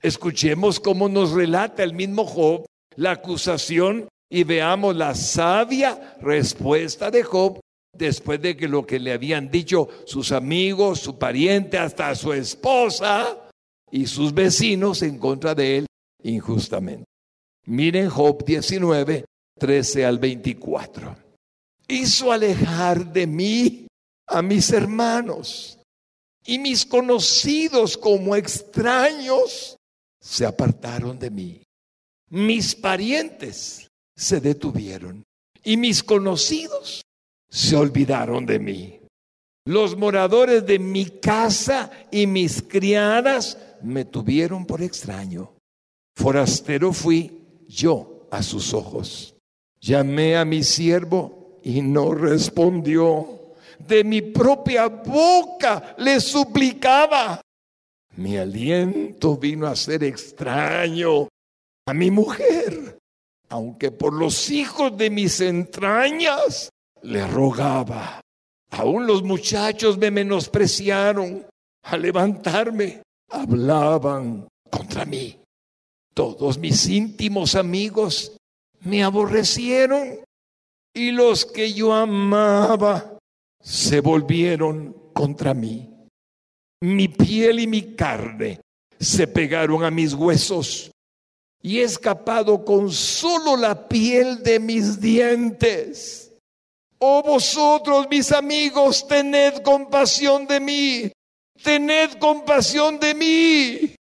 [0.00, 2.64] Escuchemos cómo nos relata el mismo Job
[2.96, 7.60] la acusación y veamos la sabia respuesta de Job
[7.96, 13.38] después de que lo que le habían dicho sus amigos, su pariente, hasta su esposa
[13.90, 15.86] y sus vecinos en contra de él
[16.22, 17.04] injustamente.
[17.66, 19.24] Miren Job 19,
[19.58, 21.16] 13 al 24.
[21.88, 23.86] Hizo alejar de mí
[24.26, 25.78] a mis hermanos
[26.44, 29.76] y mis conocidos como extraños
[30.20, 31.62] se apartaron de mí.
[32.30, 35.24] Mis parientes se detuvieron
[35.62, 37.02] y mis conocidos
[37.50, 39.00] se olvidaron de mí.
[39.64, 45.54] Los moradores de mi casa y mis criadas me tuvieron por extraño.
[46.16, 49.31] Forastero fui yo a sus ojos.
[49.82, 53.54] Llamé a mi siervo y no respondió.
[53.80, 57.40] De mi propia boca le suplicaba.
[58.16, 61.26] Mi aliento vino a ser extraño
[61.86, 62.98] a mi mujer,
[63.48, 66.70] aunque por los hijos de mis entrañas
[67.02, 68.20] le rogaba.
[68.70, 71.44] Aún los muchachos me menospreciaron.
[71.84, 75.40] Al levantarme, hablaban contra mí.
[76.14, 78.36] Todos mis íntimos amigos
[78.84, 80.24] me aborrecieron
[80.94, 83.18] y los que yo amaba
[83.60, 85.88] se volvieron contra mí.
[86.80, 88.60] Mi piel y mi carne
[88.98, 90.90] se pegaron a mis huesos
[91.62, 96.32] y he escapado con solo la piel de mis dientes.
[96.98, 101.12] Oh vosotros, mis amigos, tened compasión de mí,
[101.62, 103.96] tened compasión de mí,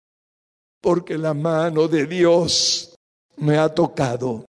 [0.81, 2.95] porque la mano de Dios
[3.37, 4.46] me ha tocado.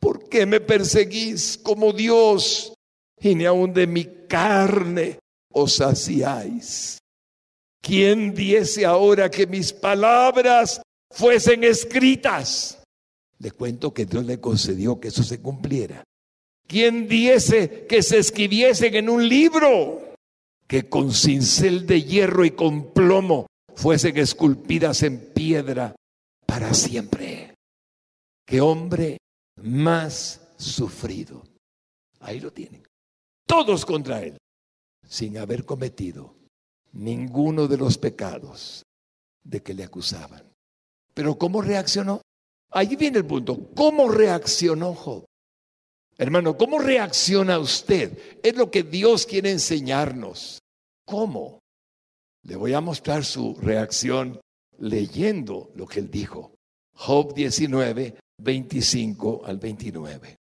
[0.00, 2.74] ¿Por qué me perseguís como Dios
[3.20, 5.18] y ni aun de mi carne
[5.52, 6.98] os saciáis?
[7.80, 12.82] ¿Quién diese ahora que mis palabras fuesen escritas?
[13.38, 16.02] Le cuento que Dios le concedió que eso se cumpliera.
[16.66, 20.14] ¿Quién diese que se escribiesen en un libro
[20.66, 25.94] que con cincel de hierro y con plomo fuesen esculpidas en piedra
[26.44, 27.54] para siempre?
[28.44, 29.18] ¿Qué hombre
[29.62, 31.42] más sufrido?
[32.20, 32.82] Ahí lo tienen.
[33.46, 34.36] Todos contra él,
[35.06, 36.34] sin haber cometido
[36.92, 38.82] ninguno de los pecados
[39.44, 40.42] de que le acusaban.
[41.14, 42.22] Pero ¿cómo reaccionó?
[42.70, 43.70] Ahí viene el punto.
[43.74, 45.24] ¿Cómo reaccionó Job?
[46.18, 48.38] Hermano, ¿cómo reacciona usted?
[48.42, 50.58] Es lo que Dios quiere enseñarnos.
[51.04, 51.60] ¿Cómo?
[52.42, 54.40] Le voy a mostrar su reacción
[54.78, 56.54] leyendo lo que él dijo.
[56.94, 60.36] Job 19, 25 al 29.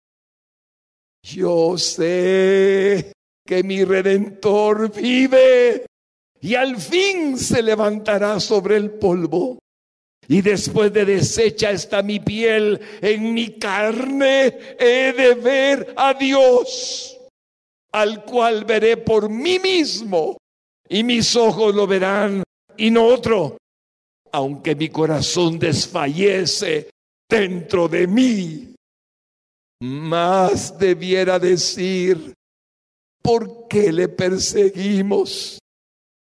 [1.24, 3.14] Yo sé
[3.46, 5.86] que mi redentor vive
[6.42, 9.60] y al fin se levantará sobre el polvo.
[10.28, 17.20] Y después de deshecha está mi piel, en mi carne he de ver a Dios,
[17.92, 20.38] al cual veré por mí mismo,
[20.88, 22.44] y mis ojos lo verán
[22.78, 23.58] y no otro,
[24.32, 26.91] aunque mi corazón desfallece
[27.32, 28.76] dentro de mí.
[29.80, 32.34] Más debiera decir,
[33.24, 35.58] ¿por qué le perseguimos?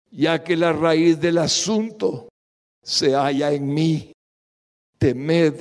[0.09, 2.29] Ya que la raíz del asunto
[2.81, 4.11] se halla en mí.
[4.97, 5.55] Temed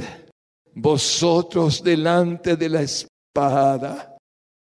[0.75, 4.15] vosotros delante de la espada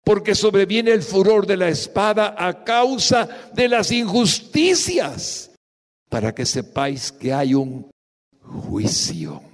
[0.07, 5.51] porque sobreviene el furor de la espada a causa de las injusticias,
[6.07, 7.91] para que sepáis que hay un
[8.41, 9.46] juicio.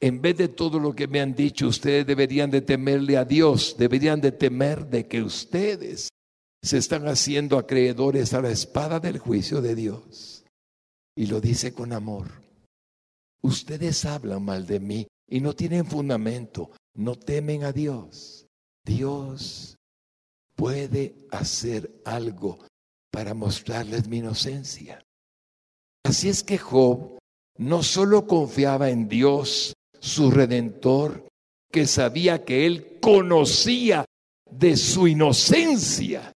[0.00, 3.76] En vez de todo lo que me han dicho, ustedes deberían de temerle a Dios,
[3.76, 6.08] deberían de temer de que ustedes
[6.62, 10.44] se están haciendo acreedores a la espada del juicio de Dios.
[11.16, 12.42] Y lo dice con amor.
[13.42, 18.46] Ustedes hablan mal de mí y no tienen fundamento, no temen a Dios.
[18.84, 19.76] Dios
[20.54, 22.58] puede hacer algo
[23.10, 25.02] para mostrarles mi inocencia.
[26.04, 27.18] Así es que Job
[27.56, 31.26] no solo confiaba en Dios, su redentor,
[31.70, 34.04] que sabía que él conocía
[34.50, 36.32] de su inocencia,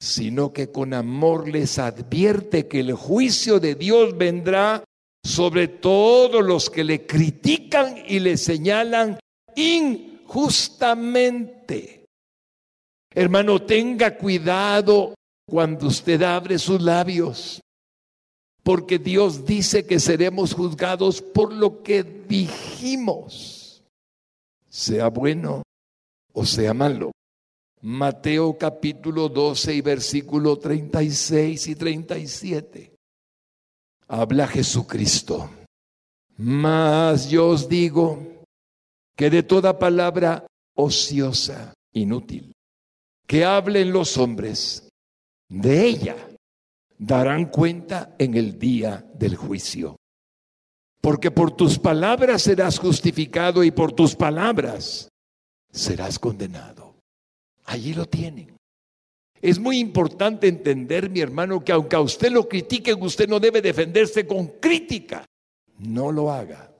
[0.00, 4.84] sino que con amor les advierte que el juicio de Dios vendrá
[5.24, 9.18] sobre todos los que le critican y le señalan
[9.56, 12.04] injustamente.
[13.12, 15.14] Hermano, tenga cuidado
[15.48, 17.60] cuando usted abre sus labios,
[18.66, 23.84] porque Dios dice que seremos juzgados por lo que dijimos,
[24.68, 25.62] sea bueno
[26.32, 27.12] o sea malo.
[27.80, 32.96] Mateo capítulo 12 y versículo 36 y 37.
[34.08, 35.48] Habla Jesucristo.
[36.36, 38.18] Mas yo os digo
[39.14, 40.44] que de toda palabra
[40.74, 42.52] ociosa, inútil,
[43.28, 44.88] que hablen los hombres,
[45.48, 46.16] de ella
[46.98, 49.96] darán cuenta en el día del juicio.
[51.00, 55.08] Porque por tus palabras serás justificado y por tus palabras
[55.70, 56.96] serás condenado.
[57.66, 58.56] Allí lo tienen.
[59.40, 63.60] Es muy importante entender, mi hermano, que aunque a usted lo critiquen, usted no debe
[63.60, 65.24] defenderse con crítica.
[65.78, 66.72] No lo haga.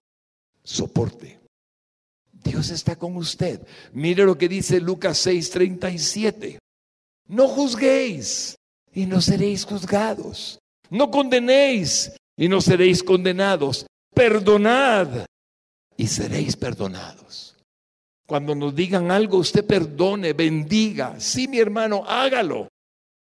[0.63, 1.39] Soporte.
[2.33, 3.67] Dios está con usted.
[3.93, 6.59] Mire lo que dice Lucas 6:37.
[7.29, 8.56] No juzguéis
[8.97, 10.59] y no seréis juzgados.
[10.89, 13.87] No condenéis y no seréis condenados.
[14.15, 15.27] Perdonad
[15.99, 17.55] y seréis perdonados.
[18.27, 21.21] Cuando nos digan algo, usted perdone, bendiga.
[21.21, 22.69] Sí, mi hermano, hágalo.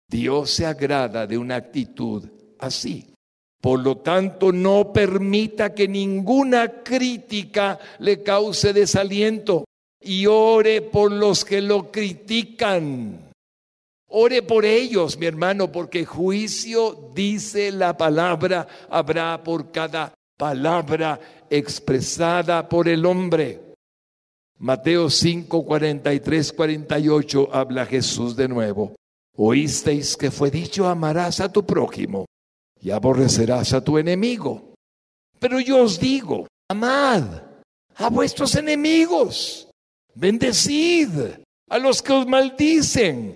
[0.07, 3.07] Dios se agrada de una actitud así.
[3.59, 9.65] Por lo tanto, no permita que ninguna crítica le cause desaliento
[9.99, 13.24] y ore por los que lo critican.
[14.07, 22.67] Ore por ellos, mi hermano, porque juicio, dice la palabra, habrá por cada palabra expresada
[22.67, 23.61] por el hombre.
[24.57, 28.95] Mateo 5, 43, 48 habla Jesús de nuevo.
[29.37, 32.25] Oísteis que fue dicho, amarás a tu prójimo
[32.81, 34.73] y aborrecerás a tu enemigo.
[35.39, 37.23] Pero yo os digo, amad
[37.95, 39.69] a vuestros enemigos,
[40.13, 41.09] bendecid
[41.69, 43.35] a los que os maldicen,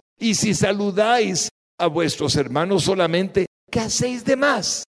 [0.21, 4.83] Y si saludáis a vuestros hermanos solamente, ¿qué hacéis de más?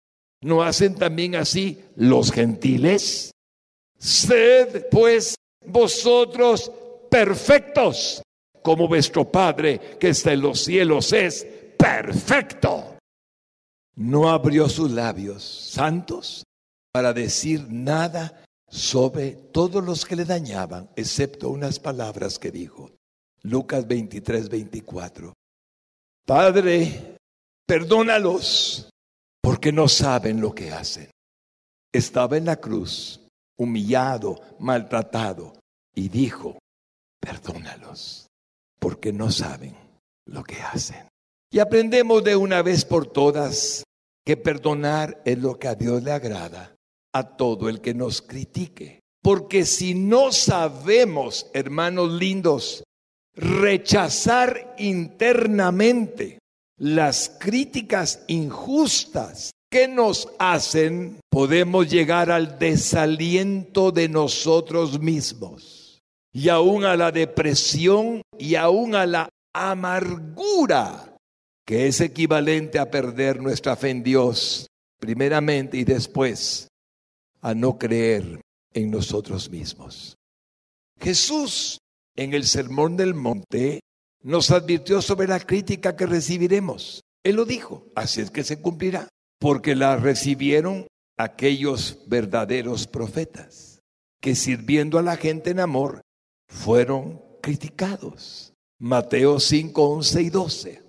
[0.43, 3.31] ¿No hacen también así los gentiles?
[3.99, 6.71] Sed pues vosotros
[7.11, 8.23] perfectos,
[8.61, 11.47] como vuestro Padre que está en los cielos es
[11.79, 12.91] perfecto
[14.01, 16.45] no abrió sus labios santos
[16.91, 22.91] para decir nada sobre todos los que le dañaban, excepto unas palabras que dijo.
[23.43, 25.33] Lucas 23, 24.
[26.27, 27.17] Padre,
[27.67, 28.91] perdónalos
[29.43, 31.11] porque no saben lo que hacen.
[31.93, 33.21] Estaba en la cruz,
[33.59, 35.55] humillado, maltratado,
[35.95, 36.59] y dijo,
[37.21, 38.29] perdónalos
[38.79, 39.75] porque no saben
[40.27, 41.09] lo que hacen.
[41.53, 43.83] Y aprendemos de una vez por todas
[44.25, 46.77] que perdonar es lo que a Dios le agrada
[47.13, 49.01] a todo el que nos critique.
[49.23, 52.85] Porque si no sabemos, hermanos lindos,
[53.41, 56.39] rechazar internamente
[56.77, 66.01] las críticas injustas que nos hacen, podemos llegar al desaliento de nosotros mismos
[66.33, 71.17] y aún a la depresión y aún a la amargura
[71.65, 74.67] que es equivalente a perder nuestra fe en Dios,
[74.99, 76.69] primeramente y después
[77.41, 78.41] a no creer
[78.75, 80.17] en nosotros mismos.
[81.01, 81.79] Jesús
[82.21, 83.81] en el Sermón del Monte
[84.23, 87.01] nos advirtió sobre la crítica que recibiremos.
[87.25, 89.09] Él lo dijo, así es que se cumplirá,
[89.39, 93.81] porque la recibieron aquellos verdaderos profetas,
[94.21, 96.03] que sirviendo a la gente en amor,
[96.47, 98.53] fueron criticados.
[98.79, 100.83] Mateo 5, 11 y 12.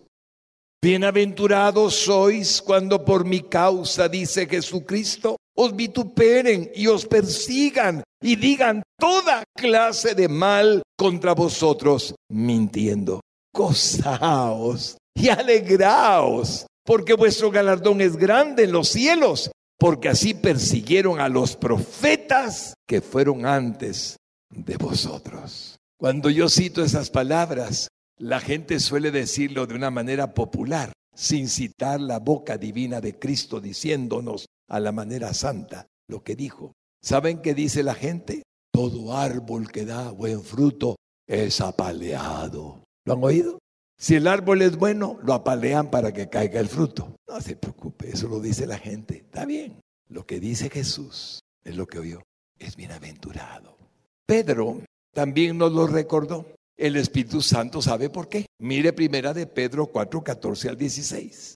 [0.82, 8.84] Bienaventurados sois cuando por mi causa, dice Jesucristo, os vituperen y os persigan y digan
[8.99, 13.22] toda clase de mal contra vosotros, mintiendo.
[13.54, 21.28] Gozaos y alegraos, porque vuestro galardón es grande en los cielos, porque así persiguieron a
[21.28, 24.18] los profetas que fueron antes
[24.49, 25.78] de vosotros.
[25.97, 31.99] Cuando yo cito esas palabras, la gente suele decirlo de una manera popular, sin citar
[31.99, 36.74] la boca divina de Cristo diciéndonos a la manera santa lo que dijo.
[37.03, 38.43] ¿Saben qué dice la gente?
[38.72, 40.95] Todo árbol que da buen fruto
[41.28, 42.84] es apaleado.
[43.05, 43.59] ¿Lo han oído?
[43.99, 47.15] Si el árbol es bueno, lo apalean para que caiga el fruto.
[47.28, 49.17] No se preocupe, eso lo dice la gente.
[49.17, 49.82] Está bien.
[50.07, 52.22] Lo que dice Jesús es lo que oyó.
[52.57, 53.78] Es bienaventurado.
[54.26, 54.82] Pedro
[55.13, 56.45] también nos lo recordó.
[56.78, 58.45] El Espíritu Santo sabe por qué.
[58.59, 61.55] Mire primera de Pedro 4, 14 al 16.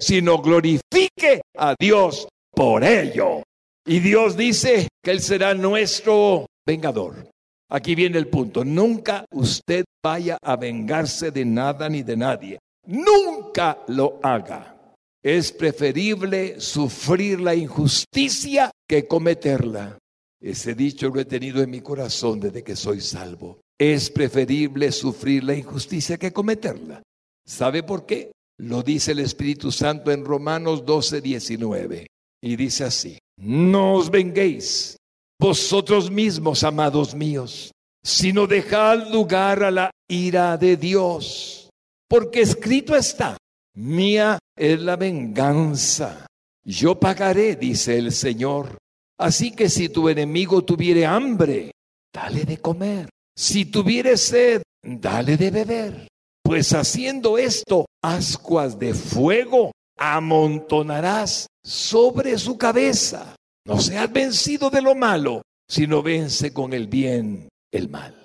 [0.00, 3.42] sino glorifique a Dios por ello.
[3.86, 7.28] Y Dios dice que Él será nuestro vengador.
[7.70, 8.64] Aquí viene el punto.
[8.64, 12.58] Nunca usted vaya a vengarse de nada ni de nadie.
[12.86, 14.76] Nunca lo haga.
[15.22, 19.98] Es preferible sufrir la injusticia que cometerla.
[20.42, 23.60] Ese dicho lo he tenido en mi corazón desde que soy salvo.
[23.78, 27.02] Es preferible sufrir la injusticia que cometerla.
[27.46, 28.32] ¿Sabe por qué?
[28.60, 32.06] Lo dice el Espíritu Santo en Romanos 12, 19.
[32.42, 34.96] Y dice así, no os venguéis
[35.38, 37.72] vosotros mismos, amados míos,
[38.04, 41.70] sino dejad lugar a la ira de Dios.
[42.06, 43.38] Porque escrito está,
[43.76, 46.26] mía es la venganza.
[46.62, 48.76] Yo pagaré, dice el Señor.
[49.18, 51.70] Así que si tu enemigo tuviere hambre,
[52.12, 53.08] dale de comer.
[53.34, 56.08] Si tuviere sed, dale de beber.
[56.42, 63.36] Pues haciendo esto, ascuas de fuego amontonarás sobre su cabeza.
[63.66, 68.16] No seas vencido de lo malo, sino vence con el bien el mal.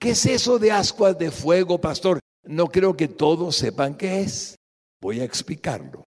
[0.00, 2.20] ¿Qué es eso de ascuas de fuego, pastor?
[2.46, 4.56] No creo que todos sepan qué es.
[5.00, 6.04] Voy a explicarlo.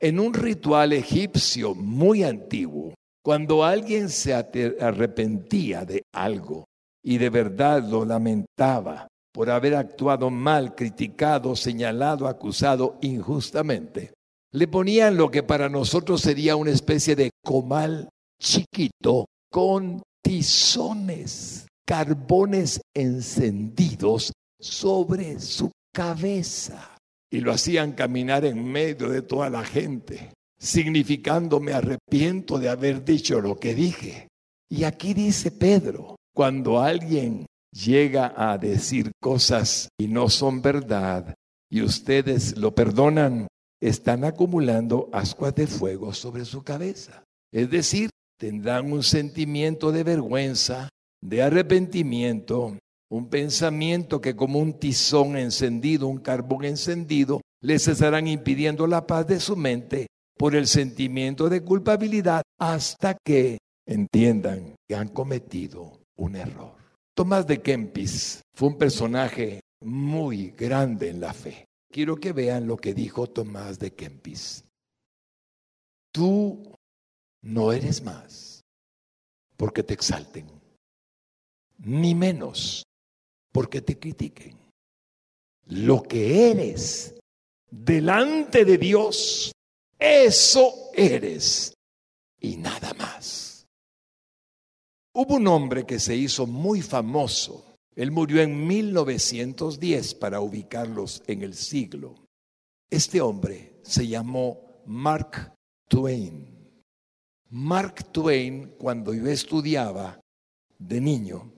[0.00, 6.64] En un ritual egipcio muy antiguo, cuando alguien se arrepentía de algo,
[7.02, 14.12] y de verdad lo lamentaba por haber actuado mal, criticado, señalado, acusado injustamente.
[14.52, 18.08] Le ponían lo que para nosotros sería una especie de comal
[18.40, 26.96] chiquito con tizones, carbones encendidos sobre su cabeza.
[27.32, 33.04] Y lo hacían caminar en medio de toda la gente, significando me arrepiento de haber
[33.04, 34.28] dicho lo que dije.
[34.68, 41.34] Y aquí dice Pedro, cuando alguien llega a decir cosas y no son verdad
[41.70, 43.46] y ustedes lo perdonan,
[43.80, 47.24] están acumulando ascuas de fuego sobre su cabeza.
[47.52, 50.88] Es decir, tendrán un sentimiento de vergüenza,
[51.22, 52.76] de arrepentimiento,
[53.10, 59.26] un pensamiento que como un tizón encendido, un carbón encendido, les estarán impidiendo la paz
[59.26, 66.36] de su mente por el sentimiento de culpabilidad hasta que entiendan que han cometido un
[66.36, 66.79] error.
[67.14, 71.66] Tomás de Kempis fue un personaje muy grande en la fe.
[71.90, 74.64] Quiero que vean lo que dijo Tomás de Kempis.
[76.12, 76.74] Tú
[77.42, 78.62] no eres más
[79.56, 80.46] porque te exalten,
[81.78, 82.84] ni menos
[83.52, 84.58] porque te critiquen.
[85.66, 87.14] Lo que eres
[87.70, 89.52] delante de Dios,
[89.98, 91.74] eso eres
[92.40, 93.49] y nada más.
[95.12, 97.64] Hubo un hombre que se hizo muy famoso.
[97.96, 102.14] Él murió en 1910 para ubicarlos en el siglo.
[102.88, 105.52] Este hombre se llamó Mark
[105.88, 106.46] Twain.
[107.50, 110.20] Mark Twain, cuando yo estudiaba
[110.78, 111.52] de niño,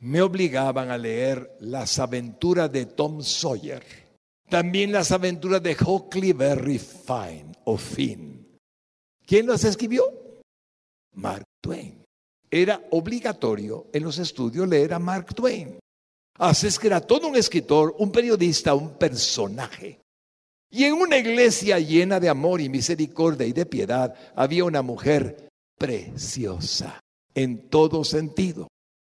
[0.00, 3.84] me obligaban a leer las aventuras de Tom Sawyer.
[4.48, 8.58] También las aventuras de Huckleberry Fine o Finn.
[9.26, 10.04] ¿Quién los escribió?
[11.12, 12.01] Mark Twain.
[12.54, 15.78] Era obligatorio en los estudios leer a Mark Twain.
[16.38, 20.02] Así es que era todo un escritor, un periodista, un personaje.
[20.70, 25.48] Y en una iglesia llena de amor y misericordia y de piedad había una mujer
[25.78, 27.00] preciosa
[27.34, 28.68] en todo sentido.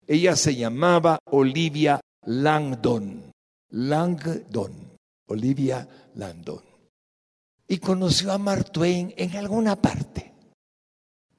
[0.08, 3.32] Ella se llamaba Olivia Langdon.
[3.70, 4.98] Langdon.
[5.28, 6.64] Olivia Langdon.
[7.68, 10.34] Y conoció a Mark Twain en alguna parte.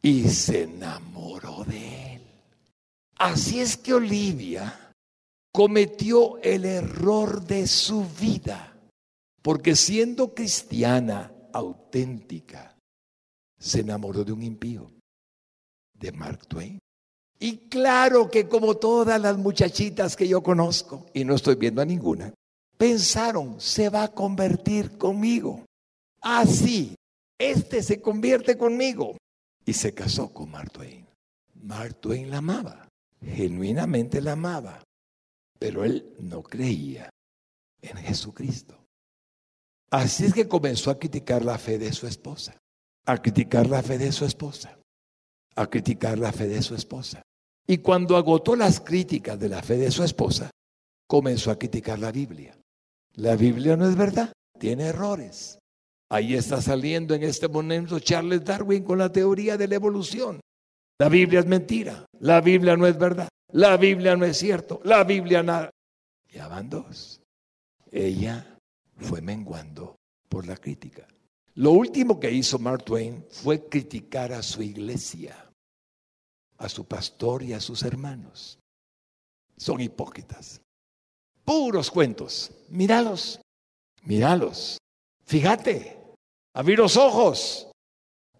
[0.02, 2.22] Y se enamoró de él.
[3.16, 4.92] Así es que Olivia
[5.52, 8.76] cometió el error de su vida.
[9.42, 12.76] Porque siendo cristiana auténtica,
[13.58, 14.90] se enamoró de un impío,
[15.94, 16.78] de Mark Twain.
[17.40, 21.84] Y claro que como todas las muchachitas que yo conozco, y no estoy viendo a
[21.84, 22.32] ninguna,
[22.76, 25.64] pensaron, se va a convertir conmigo.
[26.20, 26.94] Así,
[27.38, 29.16] este se convierte conmigo.
[29.68, 31.06] Y se casó con Mark Twain.
[31.52, 32.88] Mark Twain la amaba,
[33.20, 34.82] genuinamente la amaba,
[35.58, 37.10] pero él no creía
[37.82, 38.82] en Jesucristo.
[39.90, 42.56] Así es que comenzó a criticar la fe de su esposa,
[43.04, 44.80] a criticar la fe de su esposa,
[45.54, 47.20] a criticar la fe de su esposa.
[47.66, 50.50] Y cuando agotó las críticas de la fe de su esposa,
[51.06, 52.58] comenzó a criticar la Biblia.
[53.16, 55.57] La Biblia no es verdad, tiene errores.
[56.10, 60.40] Ahí está saliendo en este momento Charles Darwin con la teoría de la evolución.
[60.98, 65.04] La Biblia es mentira, la Biblia no es verdad, la Biblia no es cierto, la
[65.04, 65.70] Biblia nada.
[66.30, 67.20] Ya van dos.
[67.90, 68.58] Ella
[68.96, 69.96] fue menguando
[70.28, 71.06] por la crítica.
[71.54, 75.48] Lo último que hizo Mark Twain fue criticar a su iglesia
[76.58, 78.58] a su pastor y a sus hermanos.
[79.56, 80.60] Son hipócritas.
[81.44, 82.50] Puros cuentos.
[82.68, 83.40] Míralos,
[84.02, 84.78] míralos.
[85.24, 85.97] Fíjate,
[86.58, 87.70] abrir los ojos.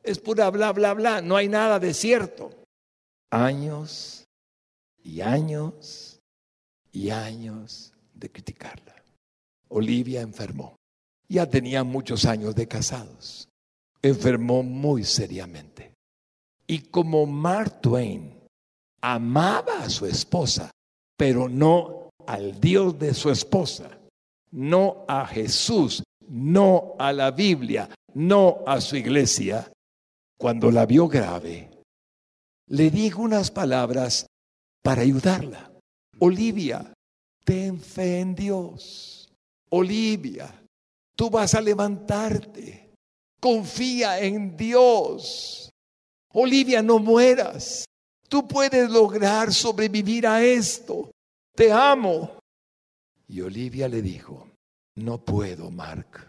[0.02, 1.22] Es pura bla, bla, bla.
[1.22, 2.50] No hay nada de cierto.
[3.30, 4.26] Años
[5.04, 6.18] y años
[6.90, 8.96] y años de criticarla.
[9.68, 10.74] Olivia enfermó.
[11.28, 13.48] Ya tenía muchos años de casados.
[14.02, 15.94] Enfermó muy seriamente.
[16.66, 18.34] Y como Mark Twain
[19.00, 20.72] amaba a su esposa,
[21.16, 23.90] pero no al Dios de su esposa,
[24.50, 29.70] no a Jesús, no a la Biblia, no a su iglesia,
[30.38, 31.70] cuando la vio grave,
[32.68, 34.26] le dijo unas palabras
[34.82, 35.72] para ayudarla.
[36.20, 36.92] Olivia,
[37.44, 39.32] ten fe en Dios.
[39.70, 40.52] Olivia,
[41.16, 42.94] tú vas a levantarte.
[43.40, 45.70] Confía en Dios.
[46.32, 47.84] Olivia, no mueras.
[48.28, 51.10] Tú puedes lograr sobrevivir a esto.
[51.54, 52.38] Te amo.
[53.26, 54.48] Y Olivia le dijo,
[54.96, 56.27] no puedo, Mark.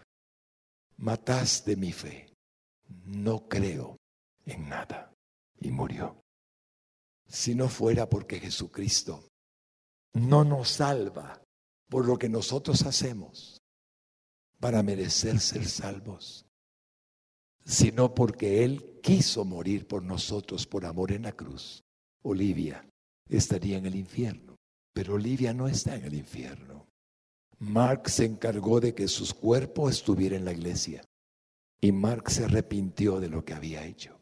[1.00, 2.28] Mataste mi fe.
[3.06, 3.96] No creo
[4.44, 5.12] en nada.
[5.58, 6.22] Y murió.
[7.26, 9.28] Si no fuera porque Jesucristo
[10.12, 11.42] no nos salva
[11.88, 13.60] por lo que nosotros hacemos
[14.58, 16.44] para merecer ser salvos,
[17.64, 21.82] sino porque Él quiso morir por nosotros por amor en la cruz,
[22.22, 22.86] Olivia
[23.28, 24.56] estaría en el infierno.
[24.92, 26.79] Pero Olivia no está en el infierno.
[27.60, 31.04] Mark se encargó de que su cuerpo estuviera en la iglesia.
[31.80, 34.18] Y Mark se arrepintió de lo que había hecho.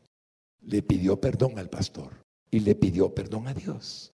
[0.61, 2.21] Le pidió perdón al pastor
[2.51, 4.13] y le pidió perdón a Dios.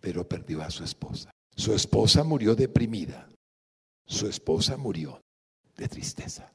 [0.00, 1.30] Pero perdió a su esposa.
[1.56, 3.28] Su esposa murió deprimida.
[4.06, 5.20] Su esposa murió
[5.76, 6.52] de tristeza.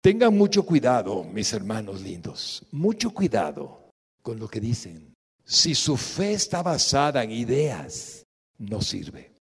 [0.00, 3.90] Tengan mucho cuidado, mis hermanos lindos, mucho cuidado
[4.22, 5.14] con lo que dicen.
[5.44, 8.24] Si su fe está basada en ideas,
[8.58, 9.39] no sirve.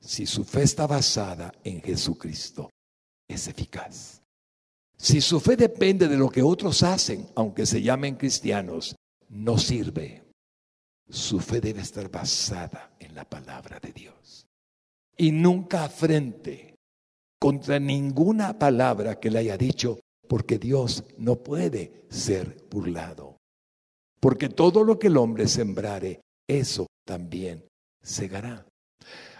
[0.00, 2.70] Si su fe está basada en Jesucristo,
[3.28, 4.22] es eficaz.
[4.96, 8.96] Si su fe depende de lo que otros hacen, aunque se llamen cristianos,
[9.28, 10.24] no sirve.
[11.08, 14.46] Su fe debe estar basada en la palabra de Dios.
[15.16, 16.76] Y nunca frente
[17.38, 23.38] contra ninguna palabra que le haya dicho, porque Dios no puede ser burlado.
[24.20, 27.64] Porque todo lo que el hombre sembrare, eso también
[28.02, 28.66] segará.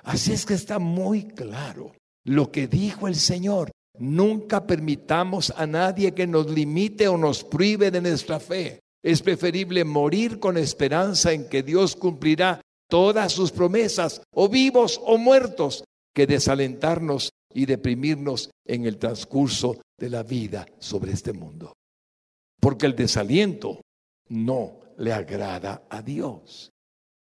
[0.02, 1.92] Así es que está muy claro
[2.24, 3.70] lo que dijo el Señor.
[3.98, 8.80] Nunca permitamos a nadie que nos limite o nos prive de nuestra fe.
[9.02, 15.16] Es preferible morir con esperanza en que Dios cumplirá todas sus promesas, o vivos o
[15.16, 15.84] muertos,
[16.14, 21.72] que desalentarnos y deprimirnos en el transcurso de la vida sobre este mundo.
[22.60, 23.80] Porque el desaliento
[24.28, 26.69] no le agrada a Dios.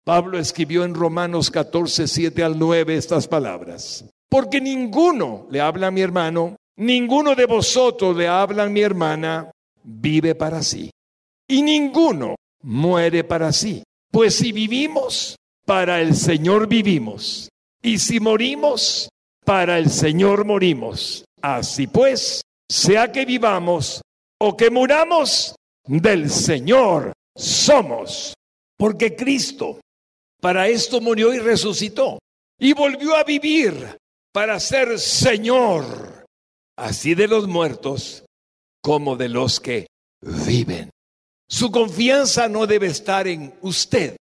[0.05, 4.05] Pablo escribió en Romanos 14, 7 al 9 estas palabras.
[4.29, 9.49] Porque ninguno, le habla a mi hermano, ninguno de vosotros, le habla a mi hermana,
[9.83, 10.91] vive para sí.
[11.47, 13.81] Y ninguno muere para sí.
[14.11, 17.49] Pues si vivimos, para el Señor vivimos.
[17.81, 19.09] Y si morimos,
[19.43, 21.25] para el Señor morimos.
[21.41, 24.01] Así pues, sea que vivamos
[24.39, 25.55] o que muramos,
[25.87, 28.35] del Señor somos.
[28.77, 29.79] Porque Cristo
[30.45, 32.19] para esto murió y resucitó.
[32.59, 33.97] Y volvió a vivir
[34.31, 36.23] para ser Señor,
[36.77, 38.23] así de los muertos
[38.79, 39.87] como de los que
[40.21, 40.91] viven.
[41.49, 44.17] Su confianza no debe estar en usted,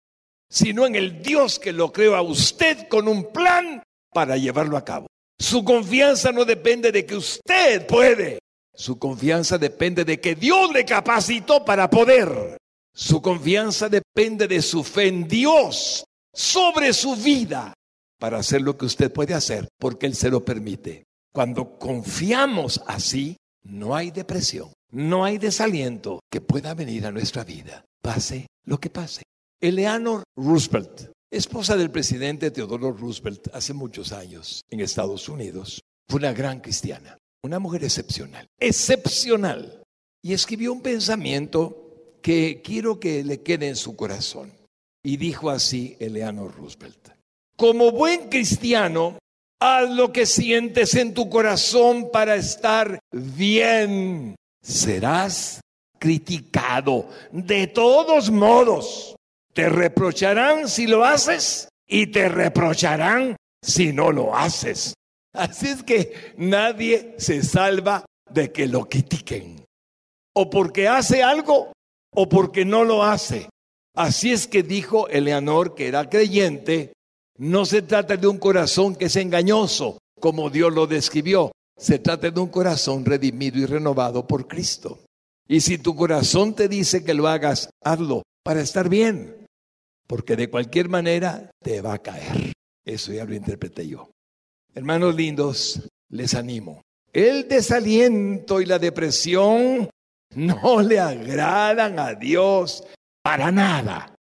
[0.50, 4.84] sino en el Dios que lo creó a usted con un plan para llevarlo a
[4.84, 5.06] cabo.
[5.38, 8.40] Su confianza no depende de que usted puede.
[8.74, 12.58] Su confianza depende de que Dios le capacitó para poder.
[12.94, 17.74] Su confianza depende de su fe en Dios sobre su vida
[18.18, 21.04] para hacer lo que usted puede hacer, porque Él se lo permite.
[21.32, 27.84] Cuando confiamos así, no hay depresión, no hay desaliento que pueda venir a nuestra vida,
[28.02, 29.22] pase lo que pase.
[29.60, 36.32] Eleanor Roosevelt, esposa del presidente Teodoro Roosevelt hace muchos años en Estados Unidos, fue una
[36.32, 39.82] gran cristiana, una mujer excepcional, excepcional,
[40.22, 44.52] y escribió un pensamiento que quiero que le quede en su corazón.
[45.02, 47.08] Y dijo así Eleanor Roosevelt,
[47.56, 49.18] como buen cristiano,
[49.60, 54.34] haz lo que sientes en tu corazón para estar bien.
[54.62, 55.60] Serás
[55.98, 59.16] criticado de todos modos.
[59.52, 64.94] Te reprocharán si lo haces y te reprocharán si no lo haces.
[65.32, 69.64] Así es que nadie se salva de que lo critiquen.
[70.34, 71.72] O porque hace algo
[72.14, 73.48] o porque no lo hace.
[73.94, 76.92] Así es que dijo Eleanor, que era creyente,
[77.38, 81.52] no se trata de un corazón que es engañoso, como Dios lo describió.
[81.76, 85.00] Se trata de un corazón redimido y renovado por Cristo.
[85.48, 89.46] Y si tu corazón te dice que lo hagas, hazlo para estar bien,
[90.06, 92.52] porque de cualquier manera te va a caer.
[92.84, 94.10] Eso ya lo interpreté yo.
[94.74, 96.82] Hermanos lindos, les animo.
[97.12, 99.90] El desaliento y la depresión
[100.36, 102.84] no le agradan a Dios
[103.30, 104.12] para nada.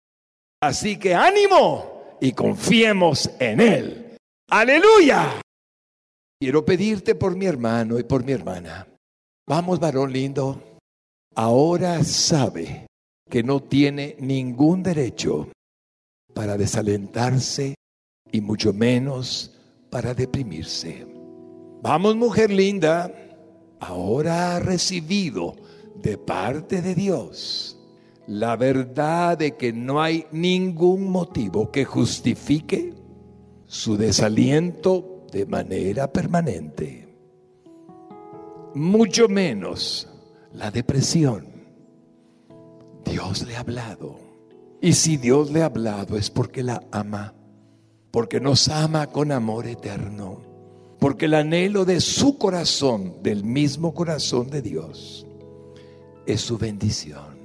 [0.61, 4.17] Así que ánimo y confiemos en Él.
[4.51, 5.41] Aleluya.
[6.39, 8.87] Quiero pedirte por mi hermano y por mi hermana.
[9.47, 10.61] Vamos, varón lindo.
[11.33, 12.85] Ahora sabe
[13.27, 15.51] que no tiene ningún derecho
[16.35, 17.73] para desalentarse
[18.31, 19.57] y mucho menos
[19.89, 21.07] para deprimirse.
[21.81, 23.11] Vamos, mujer linda.
[23.79, 25.55] Ahora ha recibido
[25.95, 27.78] de parte de Dios
[28.29, 32.93] la verdad de que no hay ningún motivo que justifique
[33.65, 37.07] su desaliento de manera permanente,
[38.75, 40.07] mucho menos
[40.53, 41.47] la depresión.
[43.03, 44.19] Dios le ha hablado.
[44.79, 47.33] Y si Dios le ha hablado es porque la ama,
[48.11, 50.43] porque nos ama con amor eterno,
[50.99, 55.25] porque el anhelo de su corazón, del mismo corazón de Dios,
[56.27, 57.38] es su bendición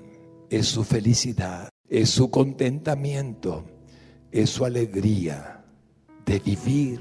[0.57, 3.65] es su felicidad, es su contentamiento,
[4.31, 5.65] es su alegría
[6.25, 7.01] de vivir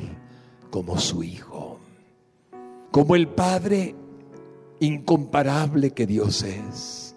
[0.72, 1.78] como su hijo,
[2.90, 3.96] como el Padre
[4.80, 7.16] incomparable que Dios es.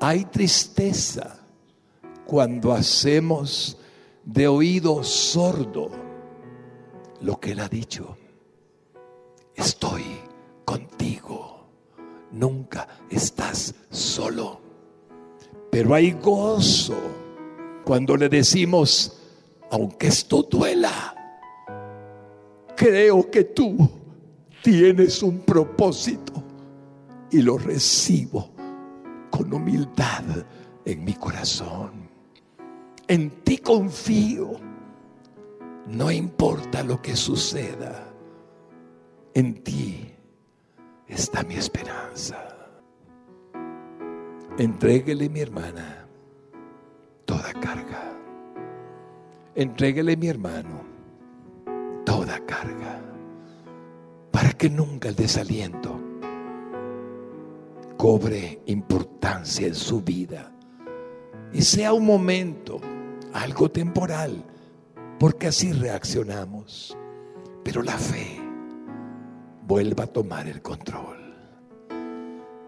[0.00, 1.40] Hay tristeza
[2.24, 3.78] cuando hacemos
[4.24, 5.90] de oído sordo
[7.20, 8.16] lo que Él ha dicho.
[9.54, 10.02] Estoy
[10.64, 11.53] contigo
[12.34, 14.60] nunca estás solo.
[15.70, 16.96] Pero hay gozo
[17.84, 19.20] cuando le decimos,
[19.70, 21.14] aunque esto duela,
[22.76, 23.90] creo que tú
[24.62, 26.32] tienes un propósito
[27.30, 28.50] y lo recibo
[29.30, 30.24] con humildad
[30.84, 32.08] en mi corazón.
[33.06, 34.52] En ti confío,
[35.88, 38.12] no importa lo que suceda,
[39.34, 40.13] en ti
[41.14, 42.36] está mi esperanza.
[44.58, 46.06] Entréguele mi hermana
[47.24, 48.12] toda carga.
[49.54, 50.82] Entréguele mi hermano
[52.04, 53.00] toda carga.
[54.30, 56.00] Para que nunca el desaliento
[57.96, 60.52] cobre importancia en su vida.
[61.52, 62.80] Y sea un momento,
[63.32, 64.44] algo temporal,
[65.18, 66.96] porque así reaccionamos.
[67.62, 68.43] Pero la fe
[69.66, 71.34] vuelva a tomar el control.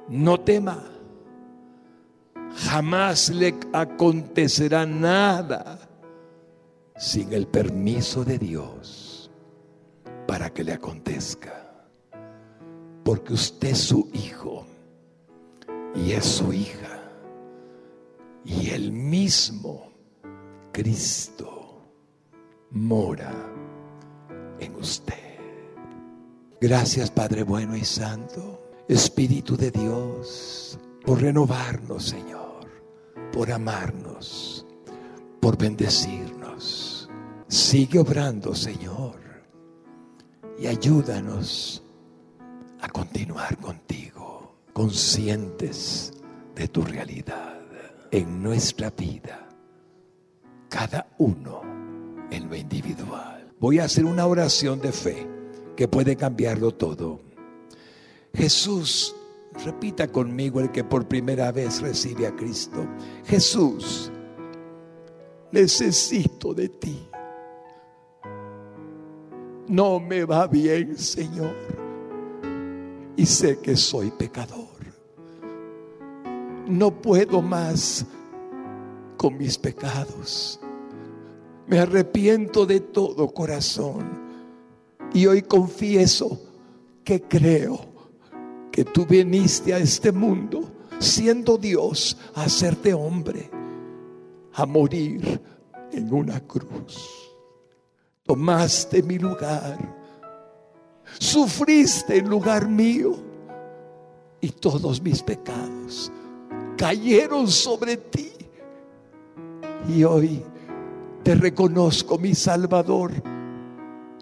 [0.08, 0.82] No tema,
[2.54, 5.78] jamás le acontecerá nada
[6.96, 9.12] sin el permiso de Dios.
[10.26, 11.86] para que le acontezca.
[13.04, 14.66] Porque usted es su hijo
[15.94, 17.00] y es su hija.
[18.44, 19.92] Y el mismo
[20.72, 21.80] Cristo
[22.70, 23.32] mora
[24.58, 25.25] en usted.
[26.58, 32.66] Gracias Padre bueno y santo, Espíritu de Dios, por renovarnos Señor,
[33.30, 34.64] por amarnos,
[35.38, 37.10] por bendecirnos.
[37.46, 39.16] Sigue obrando Señor
[40.58, 41.82] y ayúdanos
[42.80, 46.14] a continuar contigo, conscientes
[46.54, 47.60] de tu realidad
[48.10, 49.46] en nuestra vida,
[50.70, 51.60] cada uno
[52.30, 53.52] en lo individual.
[53.60, 55.35] Voy a hacer una oración de fe
[55.76, 57.20] que puede cambiarlo todo.
[58.34, 59.14] Jesús,
[59.64, 62.86] repita conmigo el que por primera vez recibe a Cristo.
[63.24, 64.10] Jesús,
[65.52, 67.08] necesito de ti.
[69.68, 71.54] No me va bien, Señor.
[73.16, 74.66] Y sé que soy pecador.
[76.66, 78.04] No puedo más
[79.16, 80.60] con mis pecados.
[81.66, 84.25] Me arrepiento de todo corazón.
[85.16, 86.38] Y hoy confieso
[87.02, 87.80] que creo
[88.70, 93.50] que tú viniste a este mundo siendo Dios a hacerte hombre,
[94.52, 95.40] a morir
[95.92, 97.26] en una cruz
[98.26, 99.78] tomaste mi lugar,
[101.18, 103.14] sufriste en lugar mío
[104.40, 106.12] y todos mis pecados
[106.76, 108.32] cayeron sobre ti.
[109.88, 110.42] Y hoy
[111.22, 113.12] te reconozco, mi Salvador,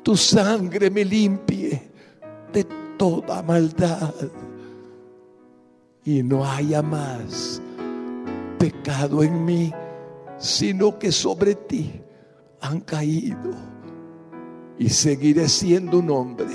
[0.04, 1.90] tu sangre me limpie
[2.52, 2.64] de
[2.98, 4.14] toda maldad
[6.04, 7.60] y no haya más
[8.58, 9.72] pecado en mí,
[10.36, 12.02] sino que sobre ti
[12.60, 13.50] han caído
[14.78, 16.54] y seguiré siendo un hombre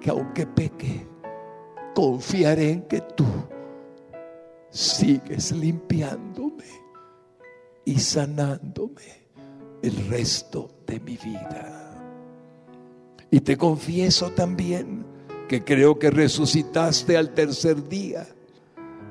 [0.00, 1.06] que aunque peque,
[1.94, 3.24] confiaré en que tú
[4.70, 6.64] sigues limpiándome
[7.84, 9.28] y sanándome
[9.80, 11.83] el resto de mi vida.
[13.34, 15.04] Y te confieso también
[15.48, 18.28] que creo que resucitaste al tercer día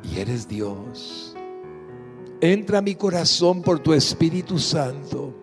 [0.01, 1.35] y eres Dios.
[2.39, 5.33] Entra a mi corazón por tu Espíritu Santo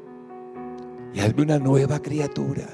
[1.12, 2.68] y hazme una nueva criatura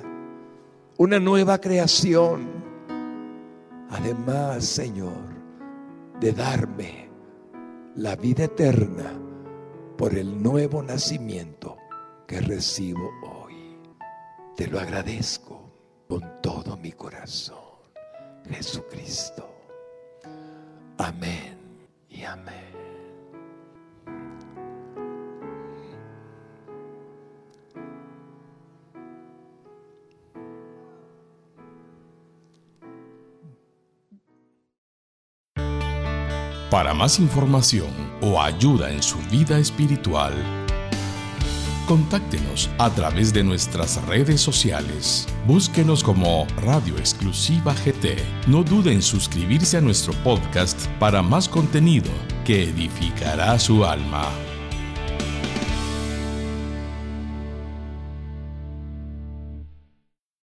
[0.99, 2.47] una nueva creación.
[3.91, 5.25] Además, Señor,
[6.21, 7.11] de darme
[7.97, 9.13] la vida eterna
[9.99, 11.77] por el nuevo nacimiento
[12.29, 13.77] que recibo hoy.
[14.55, 15.66] Te lo agradezco
[16.09, 17.59] con todo mi corazón,
[18.49, 19.49] Jesucristo.
[20.99, 21.59] Amén
[22.09, 22.67] y amén.
[36.71, 37.89] Para más información
[38.21, 40.35] o ayuda en su vida espiritual,
[41.87, 45.27] contáctenos a través de nuestras redes sociales.
[45.47, 48.17] Búsquenos como Radio Exclusiva GT.
[48.47, 52.11] No dude en suscribirse a nuestro podcast para más contenido
[52.45, 54.46] que edificará su alma.